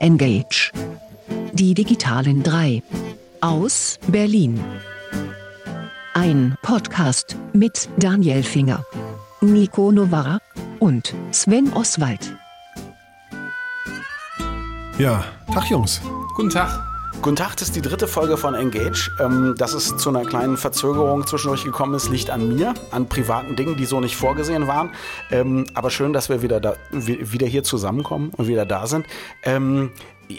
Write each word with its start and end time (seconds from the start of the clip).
Engage. 0.00 0.72
Die 1.52 1.74
digitalen 1.74 2.42
drei. 2.42 2.82
Aus 3.42 3.98
Berlin. 4.08 4.58
Ein 6.14 6.56
Podcast 6.62 7.36
mit 7.52 7.88
Daniel 7.98 8.42
Finger, 8.42 8.84
Nico 9.42 9.92
Novara 9.92 10.40
und 10.78 11.14
Sven 11.30 11.72
Oswald. 11.74 12.34
Ja, 14.98 15.24
Tag 15.52 15.70
Jungs. 15.70 16.00
Guten 16.34 16.50
Tag. 16.50 16.89
Guten 17.22 17.36
Tag, 17.36 17.54
das 17.56 17.68
ist 17.68 17.76
die 17.76 17.82
dritte 17.82 18.08
Folge 18.08 18.38
von 18.38 18.54
Engage. 18.54 19.10
Ähm, 19.20 19.54
dass 19.58 19.74
es 19.74 19.94
zu 19.98 20.08
einer 20.08 20.24
kleinen 20.24 20.56
Verzögerung 20.56 21.26
zwischendurch 21.26 21.64
gekommen 21.64 21.92
ist, 21.92 22.08
liegt 22.08 22.30
an 22.30 22.56
mir, 22.56 22.72
an 22.92 23.10
privaten 23.10 23.56
Dingen, 23.56 23.76
die 23.76 23.84
so 23.84 24.00
nicht 24.00 24.16
vorgesehen 24.16 24.66
waren. 24.66 24.90
Ähm, 25.30 25.66
aber 25.74 25.90
schön, 25.90 26.14
dass 26.14 26.30
wir 26.30 26.40
wieder, 26.40 26.60
da, 26.60 26.76
wieder 26.90 27.46
hier 27.46 27.62
zusammenkommen 27.62 28.32
und 28.36 28.48
wieder 28.48 28.64
da 28.64 28.86
sind. 28.86 29.04
Ähm, 29.42 29.90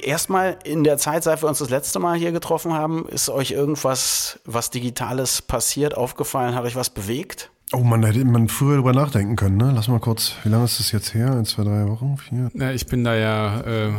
Erstmal 0.02 0.58
in 0.64 0.86
der 0.86 0.98
Zeit, 0.98 1.24
seit 1.24 1.44
wir 1.44 1.50
uns 1.50 1.60
das 1.60 1.70
letzte 1.70 2.00
Mal 2.00 2.18
hier 2.18 2.32
getroffen 2.32 2.74
haben, 2.74 3.05
ist 3.10 3.30
euch 3.30 3.52
irgendwas, 3.52 4.40
was 4.46 4.70
Digitales 4.70 5.41
passiert, 5.41 5.98
aufgefallen? 5.98 6.55
Hat 6.55 6.63
euch 6.63 6.77
was 6.77 6.90
bewegt? 6.90 7.52
Oh 7.74 7.80
man, 7.80 8.02
da 8.02 8.08
hätte 8.08 8.24
man 8.24 8.48
früher 8.48 8.77
drüber 8.77 8.94
nachdenken 8.94 9.36
können, 9.36 9.58
ne? 9.58 9.72
Lass 9.76 9.90
mal 9.90 10.00
kurz, 10.00 10.34
wie 10.44 10.50
lange 10.50 10.63
ist 10.63 10.80
das 10.80 10.94
jetzt 10.94 11.13
her? 11.13 11.32
Ein, 11.32 11.46
zwei, 11.46 11.63
drei 11.63 11.88
Wochen? 11.90 12.18
Vier? 12.18 12.50
Ja, 12.54 12.72
ich 12.72 12.88
bin 12.88 13.04
da 13.04 13.16
ja 13.16 13.62
äh, 13.62 13.91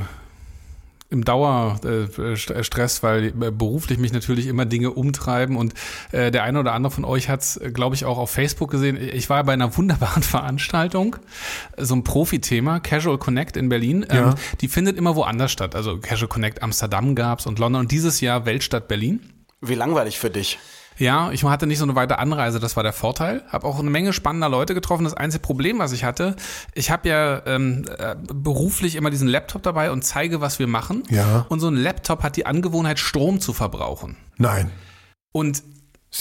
im 1.13 1.25
Dauerstress, 1.25 3.03
weil 3.03 3.27
äh, 3.27 3.51
beruflich 3.51 3.99
mich 3.99 4.13
natürlich 4.13 4.47
immer 4.47 4.65
Dinge 4.65 4.91
umtreiben 4.91 5.57
und 5.57 5.75
äh, 6.11 6.31
der 6.31 6.43
eine 6.43 6.59
oder 6.59 6.73
andere 6.73 6.91
von 6.91 7.05
euch 7.05 7.29
hat 7.29 7.43
es, 7.43 7.61
glaube 7.73 7.95
ich, 7.95 8.05
auch 8.05 8.19
auf 8.19 8.31
Facebook 8.31 8.71
gesehen. 8.71 8.97
Ich 8.97 9.29
war 9.31 9.45
bei 9.45 9.53
einer 9.53 9.77
wunderbaren 9.77 10.23
Veranstaltung, 10.23 11.17
so 11.77 11.95
ein 11.95 12.03
Profi-Thema, 12.03 12.81
Casual 12.81 13.19
Connect 13.19 13.57
in 13.57 13.69
Berlin. 13.69 14.07
Ähm, 14.09 14.17
ja. 14.17 14.35
die 14.61 14.69
findet 14.69 14.97
immer 14.97 15.15
woanders 15.15 15.53
statt. 15.53 15.77
Also 15.77 15.99
Casual 15.99 16.29
Connect 16.29 16.63
Amsterdam 16.63 17.15
gab's 17.15 17.47
und 17.47 17.59
London 17.59 17.83
und 17.83 17.93
dieses 17.93 18.21
Jahr 18.21 18.47
Weltstadt 18.47 18.89
Berlin. 18.89 19.21
Wie 19.61 19.75
langweilig 19.75 20.19
für 20.19 20.31
dich? 20.31 20.59
Ja, 21.03 21.33
ich 21.33 21.43
hatte 21.43 21.67
nicht 21.67 21.79
so 21.79 21.85
eine 21.85 21.97
weite 21.97 22.21
Anreise, 22.21 22.61
das 22.61 22.77
war 22.77 22.85
der 22.85 22.93
Vorteil. 22.93 23.43
Habe 23.49 23.67
auch 23.67 23.81
eine 23.81 23.91
Menge 23.91 24.13
spannender 24.13 24.49
Leute 24.49 24.73
getroffen. 24.73 25.03
Das 25.03 25.15
einzige 25.15 25.43
Problem, 25.43 25.81
was 25.81 25.91
ich 25.91 26.05
hatte, 26.05 26.37
ich 26.75 26.93
habe 26.93 27.09
ja 27.09 27.43
ähm, 27.45 27.85
äh, 27.99 28.15
beruflich 28.33 28.95
immer 28.95 29.11
diesen 29.11 29.27
Laptop 29.27 29.65
dabei 29.65 29.91
und 29.91 30.03
zeige, 30.03 30.41
was 30.41 30.61
wir 30.61 30.69
machen. 30.69 31.03
Ja. 31.11 31.45
Und 31.49 31.59
so 31.59 31.67
ein 31.67 31.75
Laptop 31.75 32.23
hat 32.23 32.37
die 32.37 32.47
Angewohnheit, 32.47 33.01
Strom 33.01 33.41
zu 33.41 33.53
verbrauchen. 33.53 34.17
Nein. 34.37 34.71
Und 35.33 35.65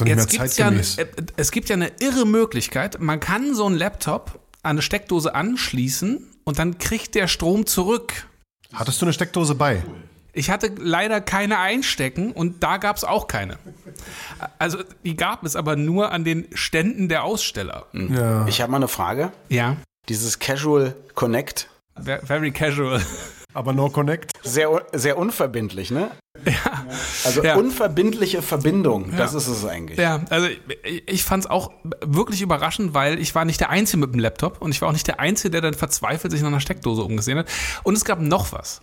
jetzt 0.03 0.31
gibt's 0.31 0.57
ja, 0.57 0.71
äh, 0.71 1.05
es 1.37 1.51
gibt 1.51 1.69
ja 1.69 1.75
eine 1.75 1.91
irre 1.99 2.25
Möglichkeit, 2.25 2.99
man 2.99 3.19
kann 3.19 3.53
so 3.53 3.67
ein 3.67 3.75
Laptop 3.75 4.39
an 4.63 4.71
eine 4.71 4.81
Steckdose 4.81 5.35
anschließen 5.35 6.27
und 6.43 6.57
dann 6.57 6.79
kriegt 6.79 7.13
der 7.13 7.27
Strom 7.27 7.67
zurück. 7.67 8.27
Hattest 8.73 8.99
du 8.99 9.05
eine 9.05 9.13
Steckdose 9.13 9.53
bei? 9.53 9.83
Ich 10.33 10.49
hatte 10.49 10.71
leider 10.77 11.19
keine 11.21 11.59
einstecken 11.59 12.31
und 12.31 12.63
da 12.63 12.77
gab 12.77 12.95
es 12.95 13.03
auch 13.03 13.27
keine. 13.27 13.57
Also 14.59 14.79
die 15.03 15.15
gab 15.15 15.43
es 15.43 15.55
aber 15.55 15.75
nur 15.75 16.11
an 16.11 16.23
den 16.23 16.47
Ständen 16.53 17.09
der 17.09 17.23
Aussteller. 17.23 17.87
Ja. 17.93 18.47
Ich 18.47 18.61
habe 18.61 18.71
mal 18.71 18.77
eine 18.77 18.87
Frage. 18.87 19.31
Ja. 19.49 19.77
Dieses 20.07 20.39
Casual 20.39 20.95
Connect. 21.15 21.69
Very 21.95 22.51
casual. 22.51 23.01
Aber 23.53 23.73
no 23.73 23.89
connect. 23.89 24.31
Sehr, 24.43 24.85
sehr 24.93 25.17
unverbindlich, 25.17 25.91
ne? 25.91 26.11
Ja. 26.45 26.70
Also 27.25 27.43
ja. 27.43 27.55
unverbindliche 27.55 28.41
Verbindung, 28.41 29.11
ja. 29.11 29.17
das 29.17 29.33
ist 29.33 29.47
es 29.47 29.65
eigentlich. 29.65 29.97
Ja, 29.99 30.21
also 30.29 30.47
ich, 30.83 31.03
ich 31.07 31.23
fand 31.23 31.45
es 31.45 31.49
auch 31.49 31.71
wirklich 32.03 32.41
überraschend, 32.41 32.93
weil 32.93 33.19
ich 33.19 33.35
war 33.35 33.45
nicht 33.45 33.59
der 33.59 33.69
Einzige 33.69 33.97
mit 33.97 34.13
dem 34.13 34.19
Laptop 34.19 34.61
und 34.61 34.71
ich 34.71 34.81
war 34.81 34.89
auch 34.89 34.93
nicht 34.93 35.07
der 35.07 35.19
Einzige, 35.19 35.51
der 35.51 35.61
dann 35.61 35.73
verzweifelt 35.73 36.31
sich 36.31 36.41
nach 36.41 36.47
einer 36.47 36.59
Steckdose 36.59 37.03
umgesehen 37.03 37.37
hat. 37.37 37.47
Und 37.83 37.95
es 37.95 38.05
gab 38.05 38.19
noch 38.19 38.51
was. 38.51 38.81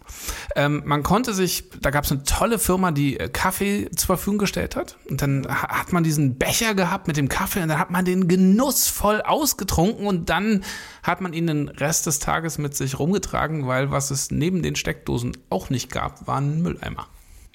Ähm, 0.57 0.83
man 0.85 1.03
konnte 1.03 1.35
sich, 1.35 1.65
da 1.81 1.91
gab 1.91 2.05
es 2.05 2.13
eine 2.13 2.23
tolle 2.23 2.59
Firma, 2.59 2.91
die 2.91 3.19
äh, 3.19 3.29
Kaffee 3.29 3.91
zur 3.95 4.07
Verfügung 4.07 4.39
gestellt 4.39 4.77
hat. 4.77 4.97
Und 5.09 5.23
dann 5.23 5.47
hat 5.49 5.93
man 5.93 6.05
diesen 6.05 6.37
Becher 6.37 6.75
gehabt 6.75 7.09
mit 7.09 7.17
dem 7.17 7.29
Kaffee 7.29 7.63
und 7.63 7.69
dann 7.69 7.79
hat 7.79 7.91
man 7.91 8.05
den 8.05 8.29
genussvoll 8.29 9.23
ausgetrunken 9.23 10.07
und 10.07 10.31
dann 10.31 10.65
hat 11.03 11.21
man 11.21 11.33
ihn 11.33 11.47
den 11.47 11.69
Rest 11.69 12.07
des 12.07 12.19
Tages 12.19 12.59
mit 12.59 12.77
sich 12.77 12.99
rumgetragen, 12.99 13.67
weil 13.67 13.91
was 13.91 14.11
es 14.11 14.31
neben 14.31 14.63
den 14.63 14.77
Steckdosen 14.77 15.37
auch 15.51 15.71
nicht 15.71 15.91
gab, 15.91 16.27
waren 16.27 16.63
Mülleimer. 16.63 17.07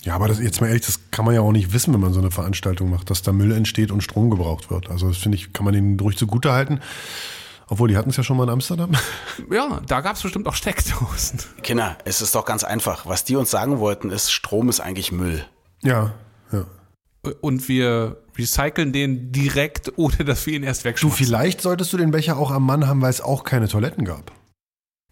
Ja, 0.04 0.16
aber 0.16 0.28
das, 0.28 0.40
jetzt 0.40 0.60
mal 0.60 0.68
ehrlich, 0.68 0.86
das 0.86 1.00
kann 1.12 1.24
man 1.24 1.34
ja 1.34 1.42
auch 1.42 1.54
nicht 1.54 1.72
wissen, 1.72 1.94
wenn 1.94 2.02
man 2.02 2.14
so 2.14 2.20
eine 2.20 2.30
Veranstaltung 2.30 2.90
macht, 2.90 3.10
dass 3.10 3.22
da 3.22 3.32
Müll 3.32 3.54
entsteht 3.54 3.90
und 3.90 4.02
Strom 4.02 4.30
gebraucht 4.30 4.70
wird. 4.70 4.90
Also 4.90 5.08
das 5.08 5.18
finde 5.18 5.38
ich, 5.38 5.54
kann 5.54 5.64
man 5.64 5.74
denen 5.74 6.00
ruhig 6.00 6.18
zugute 6.18 6.52
halten. 6.52 6.82
Obwohl, 7.70 7.88
die 7.88 7.96
hatten 7.96 8.10
es 8.10 8.18
ja 8.18 8.24
schon 8.24 8.36
mal 8.36 8.44
in 8.44 8.50
Amsterdam. 8.50 8.92
Ja, 9.52 9.82
da 9.88 10.02
gab 10.02 10.16
es 10.16 10.22
bestimmt 10.22 10.48
auch 10.48 10.54
Steckdosen. 10.54 11.40
Kinder, 11.64 11.98
es 12.06 12.22
ist 12.22 12.36
doch 12.36 12.46
ganz 12.46 12.64
einfach. 12.64 13.06
Was 13.06 13.24
die 13.24 13.36
uns 13.36 13.50
sagen 13.50 13.80
wollten, 13.80 14.10
ist, 14.10 14.32
Strom 14.32 14.70
ist 14.70 14.80
eigentlich 14.80 15.12
Müll. 15.12 15.46
Ja, 15.82 16.14
ja. 16.52 16.66
Und 17.42 17.68
wir 17.70 18.18
recyceln 18.38 18.92
den 18.92 19.32
direkt, 19.32 19.94
ohne 19.96 20.26
dass 20.26 20.46
wir 20.46 20.54
ihn 20.54 20.64
erst 20.64 20.84
wegschmeißen. 20.84 21.18
Du, 21.18 21.24
vielleicht 21.24 21.62
solltest 21.62 21.94
du 21.94 21.98
den 21.98 22.12
Becher 22.12 22.38
auch 22.38 22.52
am 22.52 22.66
Mann 22.66 22.88
haben, 22.88 23.02
weil 23.02 23.10
es 23.10 23.22
auch 23.22 23.44
keine 23.44 23.68
Toiletten 23.70 24.06
gab. 24.06 24.34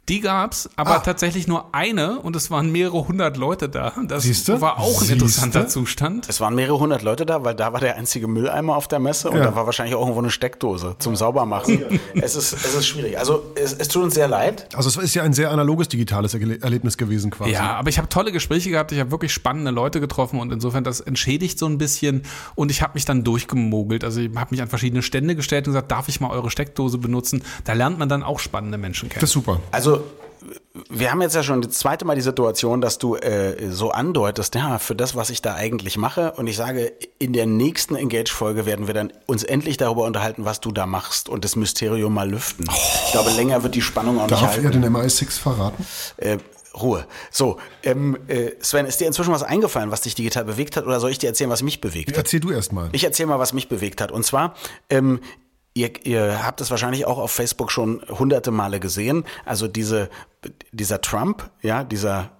Die 0.10 0.20
gab's, 0.20 0.68
aber 0.76 0.96
ah. 0.96 1.00
tatsächlich 1.00 1.48
nur 1.48 1.74
eine 1.74 2.20
und 2.20 2.36
es 2.36 2.50
waren 2.52 2.72
mehrere 2.72 3.08
hundert 3.08 3.38
Leute 3.38 3.70
da. 3.70 3.94
Das 4.08 4.24
Siehste? 4.24 4.60
war 4.60 4.80
auch 4.80 4.88
ein 4.88 4.94
Siehste? 5.08 5.14
interessanter 5.14 5.68
Zustand. 5.68 6.28
Es 6.28 6.42
waren 6.42 6.56
mehrere 6.56 6.80
hundert 6.80 7.04
Leute 7.04 7.26
da, 7.26 7.44
weil 7.46 7.54
da 7.56 7.72
war 7.72 7.80
der 7.80 7.96
einzige 7.98 8.28
Mülleimer 8.28 8.76
auf 8.76 8.88
der 8.88 9.00
Messe 9.00 9.30
und 9.30 9.38
Ja. 9.38 9.44
da 9.46 9.56
war 9.56 9.68
wahrscheinlich 9.68 9.96
auch 9.96 10.02
irgendwo 10.02 10.20
eine 10.20 10.32
Steckdose 10.32 10.96
zum 11.00 11.16
Saubermachen. 11.16 11.84
es, 12.16 12.36
ist, 12.36 12.52
es 12.52 12.74
ist 12.76 12.88
schwierig. 12.88 13.20
Also 13.20 13.44
es, 13.56 13.74
es 13.74 13.88
tut 13.90 14.04
uns 14.04 14.16
sehr 14.16 14.28
leid. 14.28 14.68
Also 14.76 14.90
es 14.90 14.98
ist 14.98 15.14
ja 15.14 15.22
ein 15.24 15.34
sehr 15.34 15.52
analoges 15.52 15.88
digitales 15.88 16.34
Erle- 16.34 16.62
Erlebnis 16.62 16.98
gewesen 16.98 17.30
quasi. 17.32 17.52
Ja, 17.52 17.76
aber 17.76 17.90
ich 17.90 17.98
habe 18.00 18.10
tolle 18.10 18.32
Gespräche 18.32 18.72
gehabt, 18.72 18.92
ich 18.92 19.00
habe 19.00 19.12
wirklich 19.12 19.32
spannende 19.32 19.72
Leute 19.72 20.02
getroffen 20.02 20.40
und 20.40 20.52
insofern 20.52 20.84
das 20.84 21.00
entschädigt 21.00 21.60
so 21.60 21.68
ein 21.68 21.78
bisschen 21.78 22.24
und 22.56 22.72
ich 22.72 22.82
habe 22.82 22.94
mich 22.96 23.06
dann 23.06 23.24
durchgemogelt. 23.24 24.04
Also 24.04 24.20
ich 24.20 24.36
habe 24.36 24.48
mich 24.50 24.62
an 24.64 24.68
verschiedene 24.68 25.04
Stände 25.04 25.36
gestellt 25.36 25.68
und 25.68 25.74
gesagt, 25.74 25.92
darf 25.92 26.10
ich 26.10 26.20
mal 26.20 26.32
eure 26.32 26.50
Steckdose 26.50 26.98
benutzen? 26.98 27.44
Da 27.66 27.74
lernt 27.74 28.00
man 28.00 28.10
dann 28.10 28.24
auch 28.24 28.40
spannende 28.40 28.78
Menschen 28.80 29.08
kennen. 29.08 29.22
Das 29.22 29.30
ist 29.30 29.34
super. 29.36 29.60
Also 29.72 30.01
wir 30.90 31.12
haben 31.12 31.22
jetzt 31.22 31.36
ja 31.36 31.44
schon 31.44 31.62
das 31.62 31.74
zweite 31.74 32.06
Mal 32.06 32.16
die 32.16 32.22
Situation, 32.22 32.82
dass 32.82 32.98
du 32.98 33.16
äh, 33.16 33.70
so 33.70 33.92
andeutest, 33.92 34.56
ja, 34.56 34.80
für 34.80 34.96
das, 34.96 35.16
was 35.16 35.30
ich 35.30 35.42
da 35.42 35.56
eigentlich 35.56 35.98
mache. 35.98 36.34
Und 36.34 36.48
ich 36.48 36.56
sage, 36.56 36.94
in 37.20 37.34
der 37.34 37.46
nächsten 37.46 37.96
Engage-Folge 37.96 38.66
werden 38.66 38.88
wir 38.88 38.94
dann 38.94 39.14
uns 39.28 39.44
endlich 39.44 39.78
darüber 39.78 40.06
unterhalten, 40.06 40.46
was 40.46 40.60
du 40.60 40.72
da 40.72 40.86
machst 40.86 41.30
und 41.30 41.46
das 41.46 41.56
Mysterium 41.56 42.14
mal 42.14 42.30
lüften. 42.30 42.66
Ich 43.06 43.12
glaube, 43.12 43.32
länger 43.32 43.64
wird 43.64 43.76
die 43.76 43.82
Spannung 43.82 44.18
auch 44.18 44.28
nicht 44.28 44.42
Darf 44.42 44.54
halten. 44.54 44.66
er 44.66 44.72
den 44.72 44.86
MI6 44.86 45.40
verraten? 45.40 45.86
Äh, 46.18 46.38
Ruhe. 46.74 47.06
So, 47.32 47.58
ähm, 47.84 48.18
äh, 48.28 48.52
Sven, 48.62 48.86
ist 48.86 49.02
dir 49.02 49.08
inzwischen 49.08 49.34
was 49.34 49.44
eingefallen, 49.44 49.92
was 49.92 50.02
dich 50.02 50.16
digital 50.16 50.46
bewegt 50.46 50.78
hat, 50.78 50.86
oder 50.86 51.00
soll 51.02 51.12
ich 51.12 51.20
dir 51.20 51.28
erzählen, 51.28 51.50
was 51.50 51.64
mich 51.64 51.82
bewegt 51.82 52.12
hat? 52.12 52.18
Erzähl 52.18 52.40
du 52.40 52.52
erst 52.52 52.72
mal. 52.72 52.90
Ich 52.94 53.04
erzähle 53.04 53.28
mal, 53.28 53.40
was 53.40 53.52
mich 53.52 53.68
bewegt 53.68 54.00
hat. 54.00 54.12
Und 54.12 54.26
zwar, 54.26 54.56
ähm, 54.90 55.20
ihr, 55.74 56.06
ihr 56.06 56.46
habt 56.46 56.62
es 56.62 56.72
wahrscheinlich 56.72 57.06
auch 57.06 57.18
auf 57.18 57.32
Facebook 57.32 57.72
schon 57.72 58.02
hunderte 58.10 58.52
Male 58.52 58.80
gesehen. 58.80 59.26
Also 59.46 59.68
diese, 59.68 60.10
dieser 60.72 61.02
Trump, 61.02 61.50
ja, 61.62 61.84
dieser 61.84 62.32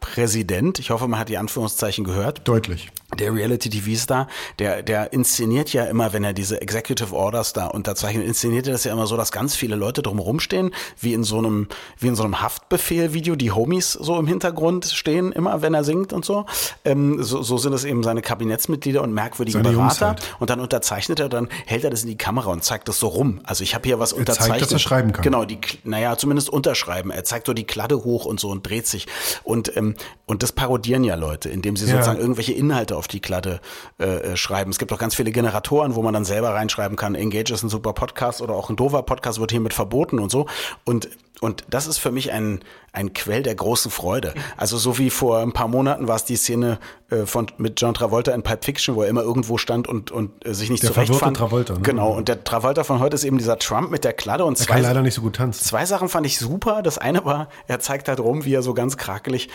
Präsident, 0.00 0.78
ich 0.78 0.90
hoffe, 0.90 1.06
man 1.06 1.20
hat 1.20 1.28
die 1.28 1.36
Anführungszeichen 1.38 2.04
gehört, 2.04 2.48
Deutlich. 2.48 2.90
der 3.18 3.34
Reality-TV-Star, 3.34 4.28
der, 4.58 4.82
der 4.82 5.12
inszeniert 5.12 5.72
ja 5.72 5.84
immer, 5.84 6.12
wenn 6.12 6.24
er 6.24 6.32
diese 6.32 6.60
Executive 6.60 7.14
Orders 7.14 7.52
da 7.52 7.66
unterzeichnet, 7.66 8.26
inszeniert 8.26 8.66
er 8.66 8.72
das 8.72 8.84
ja 8.84 8.92
immer 8.92 9.06
so, 9.06 9.16
dass 9.16 9.30
ganz 9.30 9.54
viele 9.54 9.76
Leute 9.76 10.02
drumherum 10.02 10.40
stehen, 10.40 10.72
wie 10.98 11.12
in 11.12 11.22
so 11.22 11.38
einem, 11.38 11.68
wie 11.98 12.08
in 12.08 12.16
so 12.16 12.24
einem 12.24 12.40
Haftbefehl-Video, 12.40 13.36
die 13.36 13.52
Homies 13.52 13.92
so 13.92 14.18
im 14.18 14.26
Hintergrund 14.26 14.86
stehen, 14.86 15.32
immer, 15.32 15.62
wenn 15.62 15.74
er 15.74 15.84
singt 15.84 16.12
und 16.12 16.24
so. 16.24 16.46
Ähm, 16.84 17.22
so, 17.22 17.42
so 17.42 17.58
sind 17.58 17.72
es 17.74 17.84
eben 17.84 18.02
seine 18.02 18.22
Kabinettsmitglieder 18.22 19.02
und 19.02 19.12
merkwürdige 19.12 19.58
Seine 19.58 19.70
Berater. 19.70 20.08
halt. 20.08 20.36
Und 20.38 20.50
dann 20.50 20.60
unterzeichnet 20.60 21.20
er, 21.20 21.28
dann 21.28 21.48
hält 21.66 21.84
er 21.84 21.90
das 21.90 22.02
in 22.02 22.08
die 22.08 22.18
Kamera 22.18 22.50
und 22.50 22.64
zeigt 22.64 22.88
das 22.88 22.98
so 22.98 23.08
rum. 23.08 23.40
Also 23.44 23.62
ich 23.64 23.74
habe 23.74 23.86
hier 23.86 23.98
was 23.98 24.10
zeigt, 24.10 24.20
unterzeichnet. 24.20 24.62
dass 24.62 24.72
er 24.72 24.78
schreiben 24.78 25.12
kann. 25.12 25.22
Genau, 25.22 25.44
die, 25.44 25.58
naja, 25.84 26.16
zumindest 26.16 26.48
unterschreiben. 26.48 27.10
Er 27.10 27.24
zeigt 27.24 27.46
so 27.46 27.52
die 27.52 27.64
Kladde 27.64 28.02
hoch 28.02 28.24
und 28.24 28.40
so 28.40 28.48
und 28.48 28.66
dreht 28.66 28.86
sich. 28.86 29.06
Und, 29.44 29.76
ähm, 29.76 29.89
und 30.26 30.42
das 30.42 30.52
parodieren 30.52 31.04
ja 31.04 31.14
Leute, 31.16 31.48
indem 31.48 31.76
sie 31.76 31.86
Ja. 31.86 31.92
sozusagen 31.92 32.20
irgendwelche 32.20 32.52
Inhalte 32.52 32.96
auf 32.96 33.08
die 33.08 33.20
Kladde 33.20 33.60
äh, 33.98 34.04
äh, 34.04 34.36
schreiben. 34.36 34.70
Es 34.70 34.78
gibt 34.78 34.92
auch 34.92 34.98
ganz 34.98 35.14
viele 35.14 35.32
Generatoren, 35.32 35.94
wo 35.94 36.02
man 36.02 36.14
dann 36.14 36.24
selber 36.24 36.50
reinschreiben 36.54 36.96
kann, 36.96 37.14
Engage 37.14 37.52
ist 37.52 37.62
ein 37.62 37.68
super 37.70 37.92
Podcast 37.92 38.40
oder 38.42 38.54
auch 38.54 38.70
ein 38.70 38.76
doofer 38.76 39.02
Podcast 39.02 39.40
wird 39.40 39.50
hiermit 39.50 39.74
verboten 39.74 40.18
und 40.18 40.30
so. 40.30 40.46
Und 40.84 41.08
und 41.40 41.64
das 41.70 41.86
ist 41.86 41.96
für 41.96 42.10
mich 42.12 42.32
ein, 42.32 42.60
ein 42.92 43.14
Quell 43.14 43.42
der 43.42 43.54
großen 43.54 43.90
Freude. 43.90 44.34
Also 44.58 44.76
so 44.76 44.98
wie 44.98 45.08
vor 45.08 45.38
ein 45.38 45.52
paar 45.52 45.68
Monaten 45.68 46.06
war 46.06 46.16
es 46.16 46.24
die 46.26 46.36
Szene 46.36 46.78
äh, 47.08 47.24
von, 47.24 47.46
mit 47.56 47.80
John 47.80 47.94
Travolta 47.94 48.32
in 48.32 48.42
Pulp 48.42 48.62
Fiction, 48.62 48.94
wo 48.94 49.02
er 49.04 49.08
immer 49.08 49.22
irgendwo 49.22 49.56
stand 49.56 49.88
und, 49.88 50.10
und 50.10 50.44
äh, 50.44 50.52
sich 50.52 50.68
nicht 50.68 50.82
Der 50.82 50.90
zurechtfand. 50.92 51.38
verwirrte 51.38 51.72
Travolta, 51.72 51.74
ne? 51.76 51.80
Genau, 51.80 52.10
und 52.10 52.28
der 52.28 52.44
Travolta 52.44 52.84
von 52.84 52.98
heute 53.00 53.14
ist 53.14 53.24
eben 53.24 53.38
dieser 53.38 53.58
Trump 53.58 53.90
mit 53.90 54.04
der 54.04 54.12
Kladde 54.12 54.44
und 54.44 54.60
Er 54.60 54.66
zwei, 54.66 54.74
kann 54.74 54.82
leider 54.82 55.00
nicht 55.00 55.14
so 55.14 55.22
gut 55.22 55.36
tanzen. 55.36 55.64
Zwei 55.64 55.86
Sachen 55.86 56.10
fand 56.10 56.26
ich 56.26 56.38
super. 56.38 56.82
Das 56.82 56.98
eine 56.98 57.24
war, 57.24 57.48
er 57.68 57.80
zeigt 57.80 58.08
halt 58.08 58.20
rum, 58.20 58.44
wie 58.44 58.52
er 58.52 58.60
so 58.62 58.74
ganz 58.74 58.98
krakelig 58.98 59.48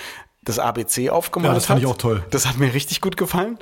das 0.45 0.59
ABC 0.59 1.09
aufgemalt 1.09 1.49
Ja, 1.51 1.55
das 1.55 1.65
fand 1.65 1.77
hat. 1.81 1.83
ich 1.83 1.91
auch 1.93 1.97
toll. 1.97 2.23
Das 2.29 2.47
hat 2.47 2.57
mir 2.57 2.73
richtig 2.73 3.01
gut 3.01 3.17
gefallen. 3.17 3.57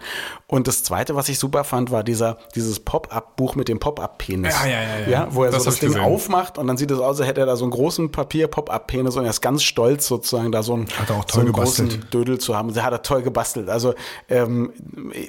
Und 0.48 0.68
das 0.68 0.84
zweite, 0.84 1.16
was 1.16 1.30
ich 1.30 1.40
super 1.40 1.64
fand, 1.64 1.90
war 1.92 2.04
dieser, 2.04 2.38
dieses 2.56 2.80
Pop-Up-Buch 2.80 3.56
mit 3.56 3.70
dem 3.70 3.80
Pop-Up-Penis. 3.80 4.54
Ja, 4.64 4.70
ja, 4.70 4.82
ja, 5.00 5.10
ja. 5.10 5.28
Wo 5.32 5.44
er 5.44 5.52
Das 5.52 5.64
so 5.64 5.70
das 5.72 5.80
Ding 5.80 5.90
gesehen. 5.94 6.04
aufmacht 6.06 6.58
und 6.58 6.68
dann 6.68 6.78
sieht 6.78 6.92
es 6.92 7.00
aus, 7.00 7.20
als 7.20 7.28
hätte 7.28 7.40
er 7.42 7.48
da 7.48 7.56
so 7.56 7.64
einen 7.66 7.72
großen 7.72 8.12
Papier-Pop-Up-Penis 8.12 9.16
und 9.16 9.24
er 9.24 9.32
ist 9.32 9.42
ganz 9.42 9.64
stolz 9.64 10.08
sozusagen 10.08 10.52
da 10.52 10.62
so 10.62 10.74
einen, 10.76 10.88
Hat 10.90 11.32
so 11.32 11.40
einen 11.40 11.52
großen 11.54 12.06
Dödel 12.14 12.38
zu 12.38 12.56
haben. 12.56 12.74
Der 12.74 12.84
hat 12.84 12.92
er 12.94 13.02
toll 13.02 13.24
gebastelt. 13.24 13.70
Also 13.70 13.96
ähm, 14.30 14.72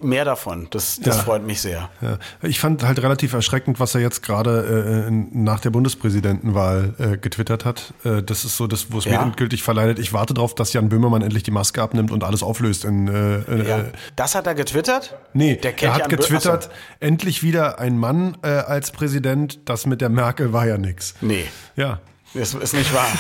mehr 0.03 0.25
davon. 0.25 0.67
Das, 0.71 0.99
das 1.01 1.17
Ja. 1.19 1.23
freut 1.23 1.47
mich 1.47 1.61
sehr. 1.61 1.89
Ja. 2.03 2.19
Ich 2.43 2.61
fand 2.61 2.83
halt 2.85 3.01
relativ 3.03 3.33
erschreckend, 3.33 3.81
was 3.81 3.95
er 3.95 4.01
jetzt 4.01 4.23
gerade 4.23 5.07
äh, 5.09 5.11
nach 5.33 5.61
der 5.61 5.71
Bundespräsidentenwahl 5.71 6.95
äh, 6.99 7.17
getwittert 7.17 7.65
hat. 7.65 7.95
Äh, 8.05 8.23
das 8.23 8.45
ist 8.45 8.57
so 8.57 8.67
das, 8.67 8.93
wo 8.93 8.99
es 8.99 9.05
Ja. 9.05 9.13
mir 9.21 9.27
endgültig 9.27 9.63
verleidet. 9.63 9.99
Ich 9.99 10.13
warte 10.13 10.35
darauf, 10.35 10.55
dass 10.55 10.73
Jan 10.73 10.89
Böhmermann 10.89 11.23
endlich 11.23 11.44
die 11.45 11.51
Maske 11.51 11.81
abnimmt 11.83 12.11
und 12.11 12.25
alles 12.25 12.43
auflöst. 12.43 12.85
In, 12.85 13.07
äh, 13.09 13.37
äh, 13.39 13.69
Ja. 13.69 13.85
Das 14.17 14.35
hat 14.35 14.47
er 14.47 14.55
getwittert? 14.55 15.17
Nee, 15.33 15.57
Der 15.57 15.73
kennt 15.73 15.93
er 15.93 15.95
hat 16.05 16.09
getwittert, 16.09 16.71
endlich 17.01 17.43
wieder 17.43 17.79
ein 17.79 17.99
Mann 17.99 18.37
äh, 18.43 18.49
als 18.49 18.91
Präsident. 18.91 19.61
Das 19.69 19.87
mit 19.87 20.01
der 20.01 20.09
Merkel 20.09 20.53
war 20.53 20.67
ja 20.67 20.77
nix. 20.79 21.15
Nee, 21.21 21.45
Ja. 21.77 22.01
das 22.35 22.55
ist 22.55 22.75
nicht 22.75 22.93
wahr. 22.95 23.07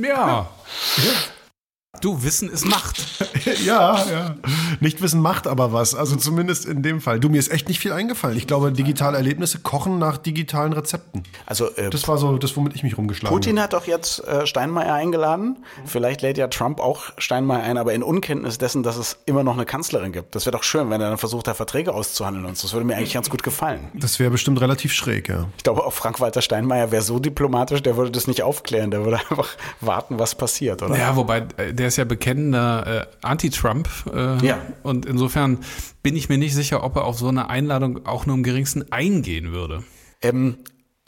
Ja. 0.00 0.48
Du, 2.02 2.22
Wissen 2.22 2.50
ist 2.50 2.66
Macht. 2.66 3.02
ja, 3.64 4.04
ja. 4.04 4.34
Nicht 4.80 5.00
wissen 5.00 5.20
macht 5.20 5.46
aber 5.46 5.72
was. 5.72 5.94
Also 5.94 6.16
zumindest 6.16 6.66
in 6.66 6.82
dem 6.82 7.00
Fall. 7.00 7.18
Du, 7.18 7.30
mir 7.30 7.38
ist 7.38 7.50
echt 7.50 7.66
nicht 7.66 7.80
viel 7.80 7.92
eingefallen. 7.92 8.36
Ich 8.36 8.46
glaube, 8.46 8.70
digitale 8.72 9.16
Erlebnisse 9.16 9.60
kochen 9.60 9.98
nach 9.98 10.18
digitalen 10.18 10.74
Rezepten. 10.74 11.22
Also 11.46 11.74
äh, 11.76 11.88
Das 11.88 12.06
war 12.06 12.18
so 12.18 12.36
das, 12.36 12.54
womit 12.56 12.74
ich 12.74 12.82
mich 12.82 12.98
rumgeschlagen 12.98 13.34
Putin 13.34 13.58
hat 13.58 13.72
doch 13.72 13.86
jetzt 13.86 14.22
äh, 14.28 14.46
Steinmeier 14.46 14.92
eingeladen. 14.94 15.64
Vielleicht 15.86 16.20
lädt 16.20 16.36
ja 16.36 16.48
Trump 16.48 16.78
auch 16.78 17.04
Steinmeier 17.16 17.62
ein, 17.62 17.78
aber 17.78 17.94
in 17.94 18.02
Unkenntnis 18.02 18.58
dessen, 18.58 18.82
dass 18.82 18.98
es 18.98 19.18
immer 19.24 19.42
noch 19.42 19.54
eine 19.54 19.64
Kanzlerin 19.64 20.12
gibt. 20.12 20.34
Das 20.34 20.44
wäre 20.44 20.56
doch 20.56 20.64
schön, 20.64 20.90
wenn 20.90 21.00
er 21.00 21.08
dann 21.08 21.18
versucht, 21.18 21.46
da 21.46 21.54
Verträge 21.54 21.94
auszuhandeln 21.94 22.44
und 22.44 22.58
so. 22.58 22.68
Das 22.68 22.74
würde 22.74 22.86
mir 22.86 22.96
eigentlich 22.96 23.14
ganz 23.14 23.30
gut 23.30 23.42
gefallen. 23.42 23.88
Das 23.94 24.18
wäre 24.18 24.30
bestimmt 24.30 24.60
relativ 24.60 24.92
schräg, 24.92 25.30
ja. 25.30 25.46
Ich 25.56 25.64
glaube, 25.64 25.84
auch 25.84 25.92
Frank-Walter 25.94 26.42
Steinmeier 26.42 26.92
wäre 26.92 27.02
so 27.02 27.18
diplomatisch, 27.18 27.82
der 27.82 27.96
würde 27.96 28.10
das 28.10 28.26
nicht 28.26 28.42
aufklären. 28.42 28.90
Der 28.90 29.04
würde 29.04 29.16
einfach 29.30 29.48
warten, 29.80 30.18
was 30.18 30.34
passiert, 30.34 30.82
oder? 30.82 30.96
Ja, 30.96 31.16
wobei 31.16 31.46
äh, 31.56 31.72
der 31.78 31.88
ist 31.88 31.96
ja 31.96 32.04
bekennender 32.04 32.86
äh, 33.02 33.26
Anti-Trump. 33.26 33.88
Äh, 34.12 34.46
Ja. 34.46 34.58
Und 34.82 35.06
insofern 35.06 35.58
bin 36.02 36.16
ich 36.16 36.28
mir 36.28 36.38
nicht 36.38 36.54
sicher, 36.54 36.84
ob 36.84 36.96
er 36.96 37.04
auf 37.04 37.18
so 37.18 37.28
eine 37.28 37.48
Einladung 37.48 38.06
auch 38.06 38.26
nur 38.26 38.36
im 38.36 38.42
geringsten 38.42 38.90
eingehen 38.92 39.52
würde. 39.52 39.84
Ähm, 40.22 40.58